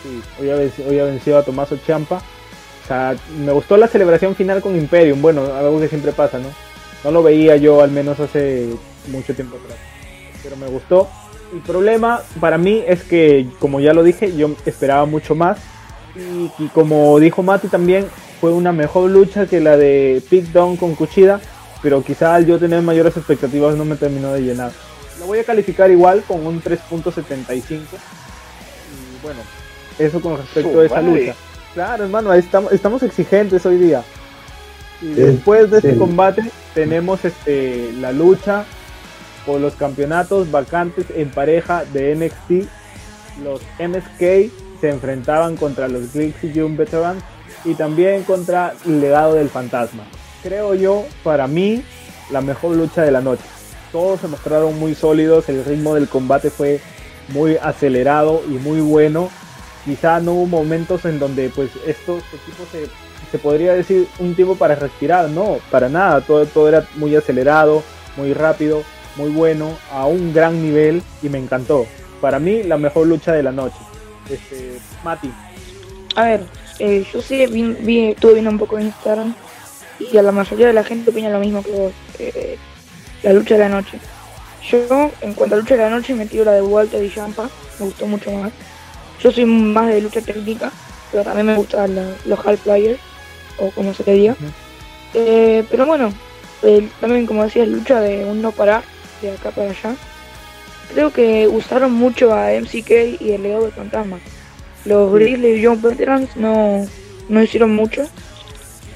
Sí, 0.02 0.22
hoy 0.40 0.50
ha, 0.50 0.56
vencido, 0.56 0.90
hoy 0.90 1.00
ha 1.00 1.04
vencido 1.04 1.38
a 1.38 1.44
Tomaso 1.44 1.78
Champa. 1.86 2.24
Sea, 2.92 3.16
me 3.40 3.54
gustó 3.54 3.78
la 3.78 3.88
celebración 3.88 4.36
final 4.36 4.62
con 4.62 4.76
Imperium, 4.76 5.22
bueno, 5.22 5.46
algo 5.56 5.80
que 5.80 5.88
siempre 5.88 6.12
pasa, 6.12 6.40
¿no? 6.40 6.50
No 7.06 7.12
lo 7.12 7.24
veía 7.24 7.56
yo 7.56 7.82
al 7.82 7.90
menos 7.90 8.20
hace 8.20 8.68
mucho 9.08 9.34
tiempo 9.34 9.56
atrás. 9.56 9.78
Pero 10.44 10.58
me 10.58 10.68
gustó. 10.68 11.08
El 11.54 11.62
problema 11.62 12.22
para 12.42 12.58
mí 12.58 12.84
es 12.86 13.04
que, 13.04 13.48
como 13.60 13.80
ya 13.80 13.94
lo 13.94 14.04
dije, 14.04 14.36
yo 14.36 14.52
esperaba 14.66 15.06
mucho 15.06 15.36
más. 15.36 15.58
Y, 16.18 16.52
y 16.62 16.68
como 16.74 17.18
dijo 17.18 17.42
Mati 17.44 17.70
también, 17.70 18.08
fue 18.42 18.52
una 18.52 18.74
mejor 18.74 19.10
lucha 19.10 19.46
que 19.46 19.62
la 19.62 19.78
de 19.78 20.22
Pit 20.30 20.48
Down 20.48 20.76
con 20.76 20.96
Cuchida. 20.96 21.40
Pero 21.82 22.04
quizá 22.04 22.36
al 22.36 22.46
yo 22.46 22.60
tener 22.60 22.82
mayores 22.82 23.16
expectativas 23.16 23.78
no 23.78 23.86
me 23.86 23.96
terminó 23.96 24.34
de 24.34 24.42
llenar. 24.42 24.74
Lo 25.18 25.28
voy 25.28 25.40
a 25.40 25.46
calificar 25.46 25.90
igual 25.92 26.24
con 26.28 26.46
un 26.46 26.62
3.75. 26.62 27.64
Y 27.64 27.80
bueno, 29.24 29.40
eso 29.98 30.20
con 30.20 30.36
respecto 30.36 30.74
Su 30.74 30.80
a 30.82 30.86
esa 30.86 31.02
lucha. 31.02 31.36
Claro, 31.74 32.04
hermano, 32.04 32.34
estamos, 32.34 32.72
estamos 32.74 33.02
exigentes 33.04 33.66
hoy 33.66 33.78
día. 33.78 34.04
Y 35.02 35.06
sí, 35.06 35.14
después 35.14 35.72
de 35.72 35.78
este 35.78 35.94
sí. 35.94 35.98
combate 35.98 36.44
tenemos 36.74 37.24
este 37.26 37.92
la 37.94 38.12
lucha 38.12 38.66
por 39.46 39.60
los 39.60 39.74
campeonatos 39.74 40.52
vacantes 40.52 41.06
en 41.16 41.30
pareja 41.30 41.84
de 41.94 42.16
NXT. 42.16 42.68
Los 43.44 43.62
MSK 43.80 44.52
se 44.82 44.90
enfrentaban 44.90 45.56
contra 45.56 45.88
los 45.88 46.14
Glixi 46.14 46.52
Young 46.52 46.76
Veterans 46.76 47.24
y 47.64 47.76
también 47.76 48.24
contra 48.24 48.74
el 48.86 49.00
legado 49.00 49.36
del 49.36 49.50
fantasma. 49.50 50.04
Creo 50.44 50.74
yo, 50.74 51.06
para 51.24 51.48
mí, 51.48 51.84
la 52.32 52.42
mejor 52.42 52.76
lucha 52.76 53.04
de 53.04 53.12
la 53.12 53.22
noche. 53.22 53.44
Todos 53.92 54.22
se 54.22 54.28
mostraron 54.28 54.78
muy 54.80 54.96
sólidos, 54.96 55.48
el 55.50 55.64
ritmo 55.64 55.96
del 55.96 56.08
combate 56.08 56.50
fue 56.50 56.82
muy 57.30 57.58
acelerado 57.58 58.42
y 58.48 58.54
muy 58.54 58.82
bueno. 58.82 59.30
Quizá 59.86 60.20
no 60.20 60.34
hubo 60.34 60.46
momentos 60.46 61.06
en 61.06 61.20
donde 61.20 61.50
pues 61.50 61.72
estos 61.88 62.24
equipos 62.34 62.68
se, 62.72 62.88
se 63.32 63.40
podría 63.40 63.74
decir 63.74 64.08
un 64.20 64.36
tiempo 64.36 64.56
para 64.56 64.76
respirar, 64.76 65.30
no, 65.30 65.58
para 65.72 65.90
nada, 65.90 66.22
todo, 66.22 66.46
todo 66.46 66.68
era 66.68 66.86
muy 66.96 67.16
acelerado, 67.16 67.84
muy 68.18 68.34
rápido, 68.34 68.84
muy 69.16 69.30
bueno, 69.30 69.78
a 69.92 70.06
un 70.06 70.34
gran 70.34 70.62
nivel 70.62 71.02
y 71.22 71.30
me 71.30 71.40
encantó. 71.40 71.86
Para 72.20 72.40
mí 72.40 72.64
la 72.64 72.78
mejor 72.78 73.08
lucha 73.08 73.32
de 73.34 73.44
la 73.44 73.52
noche. 73.52 73.78
Este, 74.30 74.80
Mati. 75.04 75.32
A 76.16 76.24
ver, 76.24 76.42
eh, 76.80 77.06
yo 77.12 77.22
sí 77.22 77.46
vi, 77.48 77.64
vi, 77.80 78.10
estuve 78.12 78.34
viendo 78.34 78.52
un 78.52 78.60
poco 78.60 78.78
en 78.78 78.88
Instagram 78.88 79.34
y 80.00 80.18
a 80.18 80.22
la 80.22 80.32
mayoría 80.32 80.68
de 80.68 80.74
la 80.74 80.84
gente 80.84 81.10
opina 81.10 81.30
lo 81.30 81.40
mismo 81.40 81.64
que 81.64 81.72
vos. 81.72 81.92
Eh, 82.20 82.58
la 83.24 83.34
lucha 83.34 83.56
de 83.56 83.60
la 83.60 83.70
noche. 83.70 84.00
Yo, 84.70 85.12
en 85.22 85.34
cuanto 85.34 85.56
a 85.56 85.60
lucha 85.60 85.76
de 85.76 85.82
la 85.82 85.90
noche, 85.90 86.14
me 86.14 86.26
tiro 86.26 86.46
la 86.46 86.54
de 86.54 86.62
Walter 86.62 87.04
y 87.04 87.14
Champa, 87.14 87.50
me 87.80 87.86
gustó 87.86 88.08
mucho 88.08 88.32
más. 88.32 88.52
Yo 89.22 89.32
soy 89.32 89.46
más 89.46 89.88
de 89.88 90.02
lucha 90.02 90.22
técnica, 90.22 90.72
pero 91.12 91.24
también 91.24 91.48
me 91.48 91.56
gustan 91.56 91.96
la, 91.96 92.06
los 92.26 92.40
high 92.40 92.58
flyers, 92.58 93.00
o 93.60 93.70
como 93.72 93.94
se 93.94 94.04
le 94.04 94.14
diga. 94.14 94.34
Uh 94.34 94.44
-huh. 94.44 94.52
eh, 95.14 95.64
pero 95.70 95.86
bueno, 95.86 96.12
eh, 96.64 96.88
también 97.00 97.26
como 97.26 97.44
decías, 97.44 97.68
lucha 97.68 98.00
de 98.00 98.26
un 98.26 98.42
no 98.42 98.52
parar, 98.52 98.84
de 99.22 99.32
acá 99.32 99.52
para 99.52 99.70
allá. 99.70 99.96
Creo 100.94 101.12
que 101.12 101.48
usaron 101.48 101.94
mucho 101.94 102.34
a 102.34 102.52
MCK 102.52 103.22
y 103.22 103.32
el 103.32 103.44
legado 103.44 103.64
del 103.64 103.72
fantasma. 103.72 104.20
Los 104.86 105.14
Grizzly 105.14 105.62
Young 105.62 105.82
Veterans 105.82 106.36
no, 106.36 106.86
no 107.30 107.44
hicieron 107.44 107.76
mucho, 107.76 108.08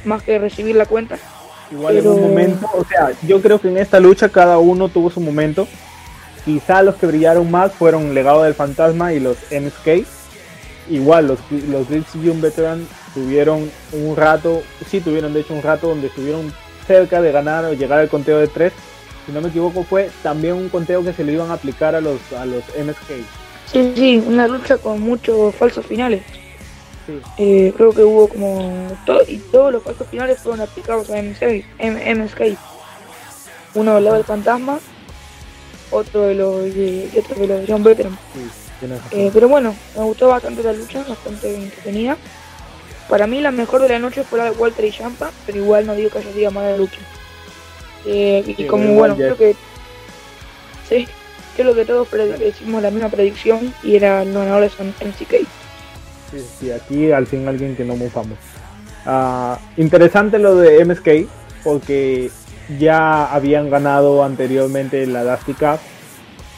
más 0.03 0.23
que 0.23 0.39
recibir 0.39 0.75
la 0.75 0.85
cuenta. 0.85 1.17
Igual 1.71 1.97
en 1.97 2.07
un 2.07 2.21
momento, 2.21 2.67
o 2.73 2.85
sea, 2.85 3.11
yo 3.27 3.41
creo 3.41 3.59
que 3.59 3.69
en 3.69 3.77
esta 3.77 3.99
lucha 3.99 4.29
cada 4.29 4.57
uno 4.57 4.89
tuvo 4.89 5.09
su 5.09 5.19
momento. 5.19 5.67
Quizá 6.43 6.83
los 6.83 6.95
que 6.95 7.07
brillaron 7.07 7.49
más 7.49 7.71
fueron 7.71 8.13
Legado 8.13 8.43
del 8.43 8.53
Fantasma 8.53 9.13
y 9.13 9.19
los 9.19 9.37
MSK. 9.51 10.05
Igual 10.89 11.27
los, 11.27 11.39
los 11.69 11.87
Young 11.89 12.41
Veteran 12.41 12.87
tuvieron 13.13 13.69
un 13.91 14.15
rato, 14.15 14.61
sí 14.87 14.99
tuvieron 14.99 15.33
de 15.33 15.41
hecho 15.41 15.53
un 15.53 15.63
rato 15.63 15.87
donde 15.87 16.07
estuvieron 16.07 16.53
cerca 16.85 17.21
de 17.21 17.31
ganar 17.31 17.65
o 17.65 17.73
llegar 17.73 17.99
al 17.99 18.09
conteo 18.09 18.37
de 18.37 18.47
3. 18.47 18.71
Si 19.25 19.31
no 19.31 19.41
me 19.41 19.49
equivoco 19.49 19.83
fue 19.83 20.11
también 20.21 20.53
un 20.53 20.69
conteo 20.69 21.03
que 21.03 21.13
se 21.13 21.23
le 21.23 21.33
iban 21.33 21.49
a 21.49 21.55
aplicar 21.55 21.95
a 21.95 22.01
los, 22.01 22.19
a 22.33 22.45
los 22.45 22.63
MSK. 22.77 23.25
Sí, 23.71 23.93
sí, 23.95 24.23
una 24.25 24.47
lucha 24.47 24.77
con 24.77 25.01
muchos 25.01 25.55
falsos 25.55 25.85
finales. 25.85 26.21
Eh, 27.37 27.73
creo 27.75 27.91
que 27.91 28.03
hubo 28.03 28.27
como 28.27 28.91
todo, 29.05 29.21
y 29.27 29.37
todos 29.37 29.71
los 29.73 29.83
falsos 29.83 30.07
finales 30.07 30.39
fueron 30.39 30.61
aplicados 30.61 31.09
a 31.09 31.21
MSK, 31.21 31.65
MSK. 31.79 32.57
Uno 33.75 33.95
del 33.95 34.03
lado 34.05 34.15
del 34.17 34.25
fantasma, 34.25 34.79
otro 35.91 36.21
de 36.21 36.35
los 36.35 36.63
de, 36.63 37.09
otro 37.17 37.47
de 37.47 37.47
los 37.47 37.69
John 37.69 37.83
Veteran. 37.83 38.17
Eh, 39.11 39.31
pero 39.33 39.47
bueno, 39.47 39.75
me 39.95 40.03
gustó 40.03 40.27
bastante 40.27 40.63
la 40.63 40.73
lucha, 40.73 41.03
bastante 41.07 41.55
entretenida. 41.55 42.17
Para 43.09 43.27
mí 43.27 43.39
la 43.39 43.51
mejor 43.51 43.81
de 43.81 43.89
la 43.89 43.99
noche 43.99 44.23
fue 44.23 44.39
la 44.39 44.45
de 44.45 44.51
Walter 44.51 44.85
y 44.85 44.91
Champa, 44.91 45.31
pero 45.45 45.59
igual 45.59 45.85
no 45.85 45.95
digo 45.95 46.09
que 46.09 46.19
haya 46.19 46.33
sido 46.33 46.51
más 46.51 46.65
de 46.65 46.71
la 46.71 46.77
lucha. 46.77 46.99
Eh, 48.05 48.55
y 48.57 48.65
como 48.65 48.93
bueno, 48.93 49.15
creo 49.15 49.37
que 49.37 49.55
sí, 50.87 51.07
creo 51.55 51.73
que 51.73 51.85
todos 51.85 52.07
hicimos 52.45 52.81
la 52.81 52.91
misma 52.91 53.09
predicción 53.09 53.73
y 53.83 53.95
era 53.95 54.23
el 54.23 54.33
ganador 54.33 54.61
de 54.61 55.05
MCK. 55.05 55.47
Sí, 56.59 56.71
aquí 56.71 57.11
al 57.11 57.27
fin 57.27 57.47
alguien 57.47 57.75
que 57.75 57.85
no 57.85 57.95
mufamos. 57.95 58.37
Uh, 59.05 59.55
interesante 59.79 60.39
lo 60.39 60.55
de 60.55 60.83
MSK 60.83 61.29
porque 61.63 62.31
ya 62.79 63.31
habían 63.31 63.69
ganado 63.69 64.23
anteriormente 64.23 65.05
la 65.05 65.23
Dusty 65.23 65.53
Cup 65.53 65.79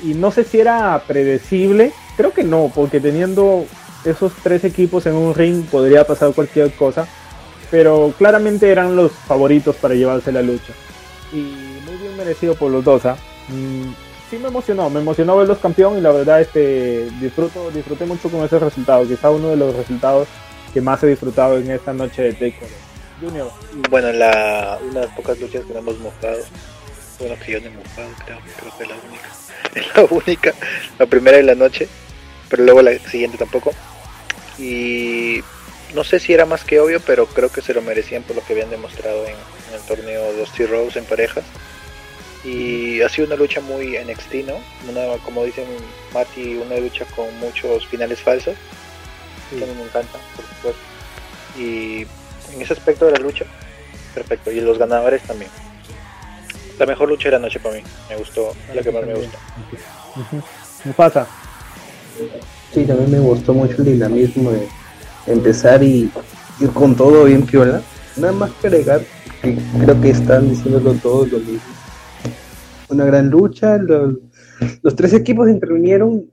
y 0.04 0.14
no 0.14 0.32
sé 0.32 0.44
si 0.44 0.60
era 0.60 1.02
predecible, 1.08 1.92
creo 2.18 2.34
que 2.34 2.44
no, 2.44 2.72
porque 2.74 3.00
teniendo 3.00 3.66
esos 4.04 4.34
tres 4.44 4.64
equipos 4.66 5.06
en 5.06 5.14
un 5.14 5.34
ring 5.34 5.64
podría 5.66 6.06
pasar 6.06 6.34
cualquier 6.34 6.74
cosa, 6.74 7.08
pero 7.72 8.14
claramente 8.18 8.70
eran 8.70 8.96
los 8.96 9.12
favoritos 9.12 9.76
para 9.78 9.96
llevarse 9.96 10.32
la 10.32 10.42
lucha 10.42 10.74
y 11.32 11.82
muy 11.86 11.96
bien 12.02 12.16
merecido 12.18 12.56
por 12.56 12.72
los 12.72 12.84
dos. 12.84 13.06
¿ah? 13.06 13.18
Mm, 13.50 13.92
sí 14.30 14.38
me 14.38 14.48
emocionó, 14.48 14.90
me 14.90 15.00
emocionó 15.00 15.38
verlos 15.38 15.58
campeón 15.60 15.98
y 15.98 16.02
la 16.02 16.12
verdad 16.12 16.42
este 16.42 17.10
disfruto, 17.20 17.70
disfruté 17.72 18.06
mucho 18.06 18.30
con 18.30 18.44
ese 18.44 18.60
resultado, 18.60 19.08
quizá 19.08 19.30
uno 19.30 19.50
de 19.50 19.58
los 19.58 19.76
resultados 19.76 20.28
que 20.74 20.82
más 20.82 21.02
he 21.04 21.08
disfrutado 21.08 21.58
en 21.58 21.72
esta 21.72 21.94
noche 21.94 22.24
de 22.24 22.34
Takeover. 22.34 22.88
Junior. 23.22 23.52
Bueno, 23.90 24.12
la, 24.12 24.78
una 24.84 25.00
de 25.02 25.06
las 25.08 25.16
pocas 25.16 25.40
luchas 25.40 25.66
que 25.66 25.74
no 25.74 25.80
hemos 25.80 25.98
mojado, 26.00 26.38
bueno 27.20 27.36
que 27.44 27.52
yo 27.52 27.60
no 27.62 27.68
he 27.68 27.72
mojado, 27.72 28.10
creo, 28.26 28.38
creo 28.58 28.78
que 28.78 28.84
es 28.84 28.90
la 28.90 28.96
única, 29.08 29.30
es 29.76 29.96
la 29.96 30.18
única, 30.18 30.54
la 31.00 31.06
primera 31.08 31.38
de 31.38 31.44
la 31.44 31.56
noche, 31.56 31.88
pero 32.50 32.64
luego 32.64 32.82
la 32.82 32.98
siguiente 33.00 33.38
tampoco. 33.38 33.74
Y 34.58 35.42
no 35.94 36.04
sé 36.04 36.20
si 36.20 36.34
era 36.34 36.46
más 36.46 36.64
que 36.64 36.80
obvio, 36.80 37.00
pero 37.00 37.28
creo 37.28 37.50
que 37.52 37.62
se 37.62 37.74
lo 37.74 37.82
merecían 37.82 38.24
por 38.24 38.36
lo 38.36 38.44
que 38.44 38.54
habían 38.54 38.70
demostrado 38.70 39.26
en, 39.26 39.36
en 39.70 39.76
el 39.76 39.82
torneo 39.88 40.24
de 40.32 40.40
Dusty 40.40 40.66
Rose 40.66 41.00
en 41.00 41.06
parejas 41.06 41.44
y 42.48 43.02
ha 43.02 43.10
sido 43.10 43.28
una 43.28 43.36
lucha 43.36 43.60
muy 43.62 43.98
NXT, 43.98 44.34
¿no? 44.46 44.56
Una, 44.90 45.22
como 45.24 45.44
dicen 45.44 45.66
Mati, 46.14 46.56
una 46.56 46.78
lucha 46.78 47.06
con 47.16 47.26
muchos 47.40 47.86
finales 47.88 48.22
falsos, 48.22 48.56
que 49.50 49.64
a 49.64 49.68
mí 49.68 49.74
me 49.76 49.84
encanta, 49.84 50.18
por 50.36 50.46
supuesto. 50.46 50.82
Y 51.58 52.08
en 52.54 52.62
ese 52.62 52.74
aspecto 52.74 53.06
de 53.06 53.12
la 53.14 53.20
lucha, 53.20 53.46
perfecto. 54.14 54.52
Y 54.52 54.62
los 54.62 54.78
ganadores 54.78 55.24
también. 55.24 55.52
La 56.80 56.86
mejor 56.86 57.10
lucha 57.10 57.26
de 57.30 57.32
la 57.34 57.40
noche 57.40 57.60
para 57.60 57.76
mí, 57.76 57.84
me 58.10 58.16
gustó, 58.16 58.56
la 58.74 58.82
que 58.82 58.92
más 58.92 59.06
me 59.06 59.16
gustó. 59.16 59.38
¿Qué 60.84 60.94
pasa? 60.94 61.28
Sí, 62.74 62.84
también 62.86 63.12
me 63.12 63.20
gustó 63.20 63.54
mucho 63.54 63.76
el 63.80 63.86
dinamismo 63.86 64.52
de 64.52 64.68
empezar 65.28 65.84
y 65.84 66.12
ir 66.60 66.70
con 66.74 66.96
todo 66.96 67.26
bien 67.26 67.46
piola. 67.46 67.82
Nada 68.16 68.34
más 68.34 68.52
que 68.62 68.68
agregar, 68.68 69.02
que 69.42 69.58
creo 69.80 70.02
que 70.02 70.10
están 70.10 70.50
diciéndolo 70.50 70.94
todos 70.94 71.32
lo 71.32 71.40
mismo 71.40 71.78
una 72.90 73.06
gran 73.06 73.30
lucha. 73.30 73.78
Los, 73.78 74.96
tres 74.96 75.14
equipos 75.14 75.50
intervinieron, 75.50 76.26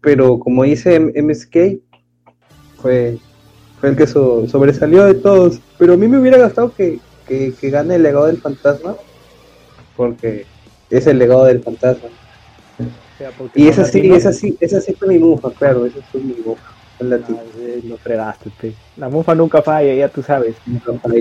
pero 0.00 0.38
como 0.38 0.64
dice 0.64 0.98
MSK, 0.98 1.80
fue, 2.80 3.18
fue 3.80 3.90
el 3.90 3.96
que 3.96 4.06
sobresalió 4.06 5.04
de 5.04 5.14
todos. 5.14 5.60
Pero 5.78 5.94
a 5.94 5.96
mí 5.96 6.08
me 6.08 6.18
hubiera 6.18 6.42
gustado 6.42 6.72
que, 6.74 6.98
que, 7.26 7.52
gane 7.70 7.96
el 7.96 8.02
legado 8.02 8.26
del 8.26 8.38
fantasma, 8.38 8.96
porque 9.96 10.46
es 10.90 11.06
el 11.06 11.18
legado 11.18 11.44
del 11.44 11.62
fantasma. 11.62 12.08
Y 13.54 13.68
esa 13.68 13.84
sí, 13.84 14.12
esa 14.12 14.32
sí, 14.32 14.56
esa 14.60 14.80
sí 14.80 14.94
fue 14.94 15.08
mi 15.08 15.18
mufa, 15.18 15.50
claro, 15.50 15.86
esa 15.86 16.00
fue 16.10 16.20
mi 16.20 16.34
mufa. 16.44 16.62
La, 17.00 17.18
fregaste, 18.02 18.74
la 18.96 19.08
mufa 19.08 19.32
nunca 19.34 19.62
falla, 19.62 19.94
ya 19.94 20.08
tú 20.08 20.20
sabes. 20.20 20.56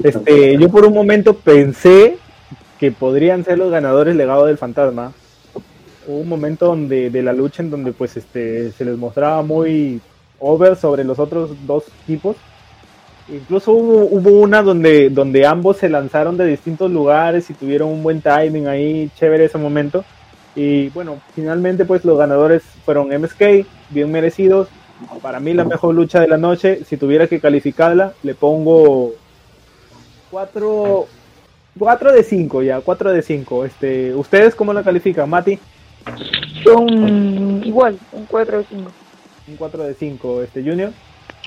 Este, 0.04 0.58
yo 0.58 0.70
por 0.70 0.86
un 0.86 0.94
momento 0.94 1.36
pensé 1.36 2.18
que 2.80 2.92
podrían 2.92 3.44
ser 3.44 3.60
los 3.60 3.72
ganadores 3.72 4.16
legado 4.16 4.48
del 4.48 4.58
fantasma. 4.58 5.14
Hubo 6.08 6.18
un 6.18 6.30
momento 6.30 6.68
donde 6.68 7.12
de 7.12 7.22
la 7.22 7.34
lucha 7.34 7.62
en 7.62 7.70
donde 7.70 7.92
pues 7.92 8.18
este 8.18 8.72
se 8.72 8.86
les 8.86 8.98
mostraba 8.98 9.44
muy 9.44 10.02
over 10.40 10.76
sobre 10.76 11.04
los 11.04 11.20
otros 11.20 11.52
dos 11.68 11.84
equipos. 12.04 12.38
Incluso 13.30 13.74
hubo, 13.74 14.06
hubo, 14.06 14.30
una 14.40 14.64
donde, 14.64 15.10
donde 15.10 15.46
ambos 15.46 15.78
se 15.78 15.90
lanzaron 15.90 16.38
de 16.38 16.46
distintos 16.46 16.90
lugares 16.90 17.50
y 17.50 17.54
tuvieron 17.54 17.90
un 17.90 18.02
buen 18.02 18.22
timing 18.22 18.68
ahí, 18.68 19.12
chévere 19.16 19.46
ese 19.46 19.58
momento. 19.58 20.06
Y 20.58 20.90
bueno, 20.90 21.22
finalmente 21.36 21.86
pues 21.86 22.04
los 22.04 22.18
ganadores 22.18 22.64
fueron 22.84 23.10
MSK, 23.10 23.68
bien 23.92 24.12
merecidos. 24.12 24.70
Para 25.22 25.40
mí 25.40 25.54
la 25.54 25.64
mejor 25.64 25.94
lucha 25.94 26.20
de 26.20 26.28
la 26.28 26.38
noche, 26.38 26.84
si 26.84 26.98
tuviera 26.98 27.28
que 27.28 27.40
calificarla, 27.40 28.14
le 28.24 28.34
pongo 28.34 29.14
cuatro 30.32 31.08
4 31.78 32.12
de 32.12 32.24
5 32.24 32.64
ya, 32.64 32.82
4 32.82 33.14
de 33.14 33.22
5. 33.22 33.66
Este, 33.66 34.16
¿Ustedes 34.16 34.56
cómo 34.56 34.74
la 34.74 34.82
califican, 34.82 35.30
Mati? 35.30 35.60
Son 36.64 37.62
igual, 37.64 38.00
un 38.12 38.26
4 38.26 38.58
de 38.58 38.64
5. 38.66 38.92
Un 39.50 39.56
4 39.56 39.84
de 39.84 39.94
5, 39.94 40.42
este, 40.42 40.64
Junior. 40.64 40.92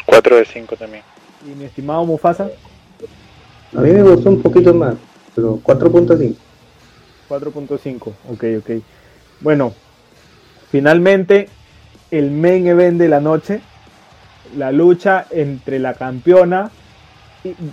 4 0.07 0.37
de 0.37 0.45
5 0.45 0.77
también. 0.77 1.03
¿Y 1.45 1.59
mi 1.59 1.65
estimado 1.65 2.05
Mufasa? 2.05 2.49
A 3.77 3.81
mí 3.81 3.91
me 3.91 4.03
gustó 4.03 4.31
un 4.31 4.41
poquito 4.41 4.73
más, 4.73 4.95
pero 5.35 5.59
4.5. 5.65 6.37
4.5, 7.29 8.13
ok, 8.29 8.45
ok. 8.59 8.83
Bueno, 9.41 9.75
finalmente 10.71 11.49
el 12.11 12.31
main 12.31 12.67
event 12.67 12.99
de 12.99 13.09
la 13.09 13.21
noche, 13.21 13.61
la 14.57 14.73
lucha 14.73 15.27
entre 15.31 15.79
la 15.79 15.95
campeona 15.95 16.71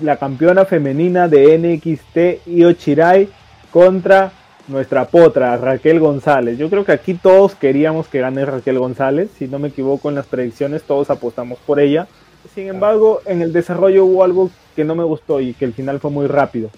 la 0.01 0.17
campeona 0.17 0.65
femenina 0.65 1.27
de 1.27 1.57
NXT 1.57 2.47
Io 2.47 2.71
Shirai 2.71 3.27
contra 3.71 4.31
nuestra 4.67 5.05
potra 5.05 5.57
Raquel 5.57 5.99
González. 5.99 6.57
Yo 6.57 6.69
creo 6.69 6.85
que 6.85 6.91
aquí 6.91 7.13
todos 7.13 7.55
queríamos 7.55 8.07
que 8.07 8.19
gane 8.19 8.45
Raquel 8.45 8.79
González, 8.79 9.29
si 9.37 9.47
no 9.47 9.59
me 9.59 9.69
equivoco 9.69 10.09
en 10.09 10.15
las 10.15 10.25
predicciones 10.25 10.83
todos 10.83 11.09
apostamos 11.09 11.59
por 11.65 11.79
ella. 11.79 12.07
Sin 12.53 12.67
embargo, 12.67 13.21
en 13.25 13.41
el 13.41 13.51
desarrollo 13.51 14.05
hubo 14.05 14.23
algo 14.23 14.49
que 14.75 14.85
no 14.85 14.95
me 14.95 15.03
gustó 15.03 15.41
y 15.41 15.53
que 15.53 15.65
el 15.65 15.73
final 15.73 15.99
fue 15.99 16.11
muy 16.11 16.27
rápido. 16.27 16.69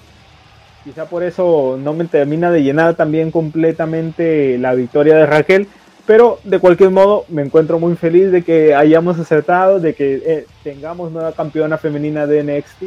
Quizá 0.84 1.06
por 1.06 1.24
eso 1.24 1.78
no 1.82 1.94
me 1.94 2.06
termina 2.06 2.52
de 2.52 2.63
llenar 2.63 2.96
también 2.96 3.32
completamente 3.32 4.58
la 4.58 4.74
victoria 4.74 5.15
de 5.18 5.26
Raquel, 5.26 5.68
pero 6.06 6.39
de 6.44 6.60
cualquier 6.60 6.89
modo 6.89 7.26
me 7.28 7.42
encuentro 7.42 7.80
muy 7.80 7.96
feliz 7.96 8.32
de 8.32 8.44
que 8.44 8.74
hayamos 8.74 9.20
acertado, 9.20 9.80
de 9.80 9.94
que 9.94 10.22
eh, 10.26 10.46
tengamos 10.63 11.12
nueva 11.12 11.34
campeona 11.34 11.78
femenina 11.78 12.26
de 12.26 12.44
NXT 12.44 12.84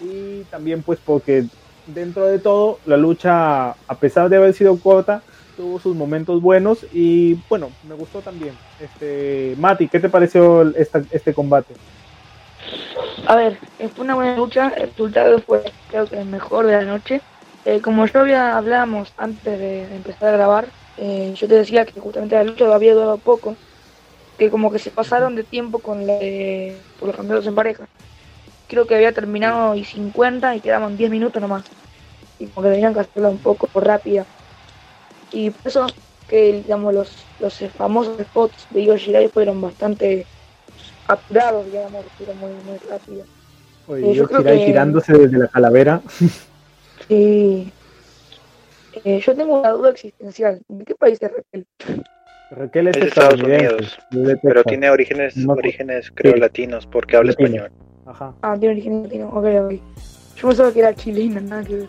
y 0.00 0.42
también 0.50 0.82
pues 0.82 0.98
porque 1.04 1.44
dentro 1.86 2.26
de 2.26 2.38
todo 2.38 2.78
la 2.86 2.96
lucha 2.96 3.70
a 3.70 3.94
pesar 3.98 4.28
de 4.28 4.36
haber 4.36 4.54
sido 4.54 4.78
corta 4.78 5.22
tuvo 5.56 5.78
sus 5.78 5.94
momentos 5.94 6.40
buenos 6.40 6.86
y 6.92 7.34
bueno 7.48 7.70
me 7.88 7.94
gustó 7.94 8.20
también. 8.20 8.54
Este 8.80 9.54
Mati 9.58 9.88
qué 9.88 10.00
te 10.00 10.08
pareció 10.08 10.62
este 10.62 11.34
combate 11.34 11.74
a 13.26 13.36
ver 13.36 13.58
fue 13.94 14.04
una 14.04 14.14
buena 14.14 14.36
lucha 14.36 14.72
el 14.76 14.88
resultado 14.88 15.38
fue 15.40 15.62
creo 15.90 16.06
que 16.06 16.18
el 16.18 16.26
mejor 16.26 16.66
de 16.66 16.72
la 16.72 16.82
noche 16.82 17.20
eh, 17.64 17.80
como 17.80 18.06
yo 18.06 18.20
había 18.20 18.56
hablamos 18.56 19.12
antes 19.16 19.58
de 19.58 19.82
empezar 19.94 20.28
a 20.28 20.36
grabar 20.36 20.66
eh, 20.96 21.34
yo 21.36 21.48
te 21.48 21.54
decía 21.54 21.84
que 21.84 21.98
justamente 22.00 22.36
la 22.36 22.44
lucha 22.44 22.72
había 22.72 22.94
durado 22.94 23.18
poco, 23.18 23.56
que 24.38 24.50
como 24.50 24.70
que 24.70 24.78
se 24.78 24.90
pasaron 24.90 25.34
de 25.34 25.44
tiempo 25.44 25.78
con 25.78 26.06
la 26.06 26.14
de, 26.14 26.76
por 26.98 27.08
los 27.08 27.16
campeonatos 27.16 27.46
en 27.46 27.54
pareja. 27.54 27.86
Creo 28.68 28.86
que 28.86 28.94
había 28.94 29.12
terminado 29.12 29.74
y 29.74 29.84
50 29.84 30.56
y 30.56 30.60
quedaban 30.60 30.96
10 30.96 31.10
minutos 31.10 31.40
nomás. 31.40 31.64
Y 32.38 32.46
como 32.46 32.66
que 32.66 32.74
tenían 32.74 32.94
que 32.94 33.00
hacerla 33.00 33.28
un 33.28 33.38
poco 33.38 33.68
rápida. 33.80 34.24
Y 35.32 35.50
por 35.50 35.68
eso 35.68 35.86
que 36.28 36.62
digamos 36.62 36.94
los, 36.94 37.12
los 37.40 37.54
famosos 37.76 38.18
spots 38.18 38.66
de 38.70 38.84
Yoshirai 38.84 39.28
fueron 39.28 39.60
bastante 39.60 40.26
apurados, 41.08 41.66
digamos, 41.66 42.04
fueron 42.16 42.38
muy, 42.38 42.50
muy 42.64 42.78
rápidos. 42.88 43.26
Oye, 43.86 44.10
eh, 44.10 44.14
yo 44.14 44.26
creo 44.26 44.42
que... 44.42 44.66
tirándose 44.66 45.12
desde 45.12 45.38
la 45.38 45.48
calavera. 45.48 46.00
Sí. 47.08 47.70
Eh, 49.04 49.20
yo 49.20 49.34
tengo 49.34 49.60
una 49.60 49.70
duda 49.70 49.90
existencial. 49.90 50.62
¿De 50.68 50.84
qué 50.84 50.94
país 50.94 51.18
es 51.20 51.30
Raquel? 51.30 51.66
Raquel 52.50 52.88
es 52.88 52.96
Es 52.96 53.02
de 53.02 53.08
Estados 53.08 53.42
Unidos, 53.42 53.98
Pero 54.42 54.64
tiene 54.64 54.88
orígenes, 54.88 55.36
No, 55.36 55.52
orígenes 55.54 56.10
creo 56.14 56.34
sí. 56.34 56.40
latinos 56.40 56.86
porque 56.86 57.16
habla 57.16 57.32
Latino. 57.32 57.48
español. 57.66 57.72
Ajá. 58.06 58.34
Ah, 58.40 58.56
tiene 58.58 58.74
origen 58.74 59.02
latino. 59.02 59.28
Ok, 59.30 59.44
ok. 59.44 59.72
Yo 60.36 60.48
pensaba 60.48 60.72
que 60.72 60.78
era 60.80 60.94
chilena, 60.94 61.40
nada 61.40 61.64
que 61.64 61.74
ver. 61.76 61.88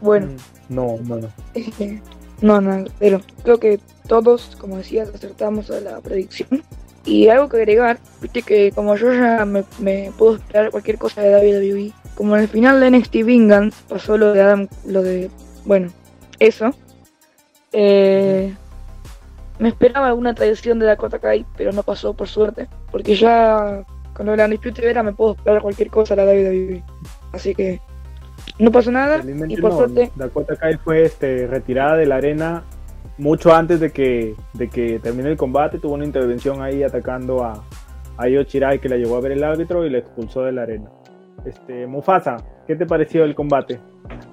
Bueno, 0.00 0.26
Mm, 0.26 0.74
No, 0.74 0.98
no, 1.04 1.16
no. 1.16 1.28
no, 2.42 2.60
no, 2.60 2.84
pero 2.98 3.20
creo 3.44 3.58
que 3.58 3.78
todos, 4.08 4.56
como 4.56 4.76
decías, 4.78 5.08
acertamos 5.14 5.70
a 5.70 5.80
la 5.80 6.00
predicción. 6.00 6.62
Y 7.04 7.28
algo 7.28 7.48
que 7.48 7.56
agregar, 7.56 7.98
viste 8.20 8.42
que 8.42 8.70
como 8.72 8.94
yo 8.96 9.12
ya 9.12 9.44
me, 9.44 9.64
me 9.80 10.12
puedo 10.16 10.36
esperar 10.36 10.70
cualquier 10.70 10.98
cosa 10.98 11.20
de 11.20 11.34
WWE, 11.34 11.92
como 12.14 12.36
en 12.36 12.42
el 12.42 12.48
final 12.48 12.80
de 12.80 12.90
NXT 12.90 13.14
Vengeance 13.24 13.82
pasó 13.88 14.16
lo 14.16 14.32
de 14.32 14.40
Adam, 14.40 14.68
lo 14.86 15.02
de, 15.02 15.30
bueno, 15.64 15.90
eso, 16.38 16.72
eh, 17.72 18.54
me 19.58 19.68
esperaba 19.68 20.08
alguna 20.08 20.34
traición 20.34 20.78
de 20.78 20.86
Dakota 20.86 21.18
Kai, 21.18 21.44
pero 21.56 21.72
no 21.72 21.82
pasó 21.82 22.14
por 22.14 22.28
suerte, 22.28 22.68
porque 22.90 23.14
ya 23.14 23.84
con 24.14 24.26
lo 24.26 24.32
de 24.32 24.38
la 24.38 24.44
Undisputed 24.44 24.84
Era 24.84 25.02
me 25.02 25.12
puedo 25.12 25.34
esperar 25.34 25.62
cualquier 25.62 25.88
cosa 25.90 26.14
de 26.14 26.24
la 26.24 26.32
WWE. 26.32 26.84
Así 27.32 27.54
que 27.54 27.80
no 28.58 28.70
pasó 28.70 28.90
nada 28.90 29.22
y 29.48 29.56
por 29.56 29.70
no, 29.70 29.76
suerte 29.78 30.10
Dakota 30.16 30.56
Kai 30.56 30.76
fue 30.78 31.04
este, 31.04 31.46
retirada 31.46 31.96
de 31.96 32.06
la 32.06 32.16
arena 32.16 32.64
mucho 33.18 33.54
antes 33.54 33.80
de 33.80 33.90
que, 33.90 34.34
de 34.54 34.68
que 34.68 34.98
termine 34.98 35.30
el 35.30 35.36
combate. 35.36 35.78
Tuvo 35.78 35.94
una 35.94 36.04
intervención 36.04 36.62
ahí 36.62 36.82
atacando 36.82 37.44
a, 37.44 37.64
a 38.16 38.28
Io 38.28 38.42
Shirai 38.42 38.80
que 38.80 38.88
la 38.88 38.96
llevó 38.96 39.16
a 39.16 39.20
ver 39.20 39.32
el 39.32 39.44
árbitro 39.44 39.84
y 39.86 39.90
la 39.90 39.98
expulsó 39.98 40.42
de 40.42 40.52
la 40.52 40.62
arena. 40.62 40.90
Este, 41.44 41.86
Mufasa, 41.86 42.36
¿qué 42.66 42.76
te 42.76 42.86
pareció 42.86 43.24
el 43.24 43.34
combate? 43.34 43.80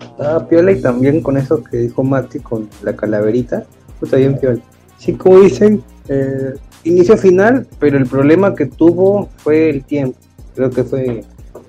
Estaba 0.01 0.47
piola 0.47 0.71
y 0.71 0.81
también 0.81 1.21
con 1.21 1.37
eso 1.37 1.63
que 1.63 1.77
dijo 1.77 2.03
Mati 2.03 2.39
con 2.39 2.69
la 2.83 2.95
calaverita. 2.95 3.65
Está 4.01 4.17
bien 4.17 4.37
piola. 4.37 4.59
Sí, 4.97 5.13
como 5.13 5.39
dicen, 5.39 5.81
eh, 6.07 6.53
inicio 6.83 7.17
final, 7.17 7.65
pero 7.79 7.97
el 7.97 8.05
problema 8.05 8.53
que 8.53 8.65
tuvo 8.65 9.29
fue 9.37 9.69
el 9.69 9.83
tiempo. 9.83 10.17
Creo 10.55 10.69
que 10.69 10.83
fue 10.83 11.23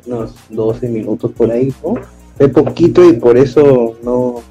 unos 0.07 0.35
12 0.51 0.89
minutos 0.89 1.31
por 1.33 1.51
ahí, 1.51 1.73
¿no? 1.83 1.95
Fue 2.37 2.49
poquito 2.49 3.09
y 3.09 3.15
por 3.15 3.37
eso 3.37 3.97
no, 4.03 4.43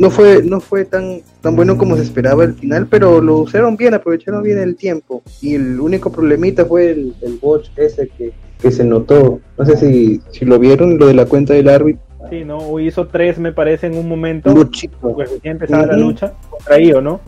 no 0.00 0.10
fue, 0.10 0.42
no 0.42 0.60
fue 0.60 0.86
tan, 0.86 1.20
tan 1.42 1.54
bueno 1.54 1.76
como 1.76 1.94
se 1.94 2.02
esperaba 2.02 2.44
el 2.44 2.54
final, 2.54 2.86
pero 2.86 3.20
lo 3.20 3.36
usaron 3.36 3.76
bien, 3.76 3.92
aprovecharon 3.92 4.42
bien 4.42 4.58
el 4.58 4.74
tiempo. 4.74 5.22
Y 5.42 5.54
el 5.56 5.78
único 5.78 6.10
problemita 6.10 6.64
fue 6.64 6.90
el, 6.90 7.14
el 7.20 7.36
botch 7.36 7.68
ese 7.76 8.08
que, 8.08 8.32
que 8.58 8.70
se 8.70 8.82
notó. 8.82 9.40
No 9.58 9.64
sé 9.66 9.76
si, 9.76 10.22
si 10.30 10.46
lo 10.46 10.58
vieron, 10.58 10.98
lo 10.98 11.06
de 11.06 11.12
la 11.12 11.26
cuenta 11.26 11.52
del 11.52 11.68
árbitro. 11.68 12.02
Sí, 12.30 12.44
¿no? 12.44 12.80
Hizo 12.80 13.08
tres, 13.08 13.38
me 13.38 13.52
parece, 13.52 13.88
en 13.88 13.98
un 13.98 14.08
momento. 14.08 14.50
Un 14.50 14.70
chico. 14.70 15.12
Pues 15.14 15.30
recién 15.30 15.52
empezaba 15.52 15.84
la 15.84 15.96
Ujú. 15.96 16.02
lucha 16.08 16.32
contra 16.48 16.80
Io, 16.80 17.02
¿no? 17.02 17.20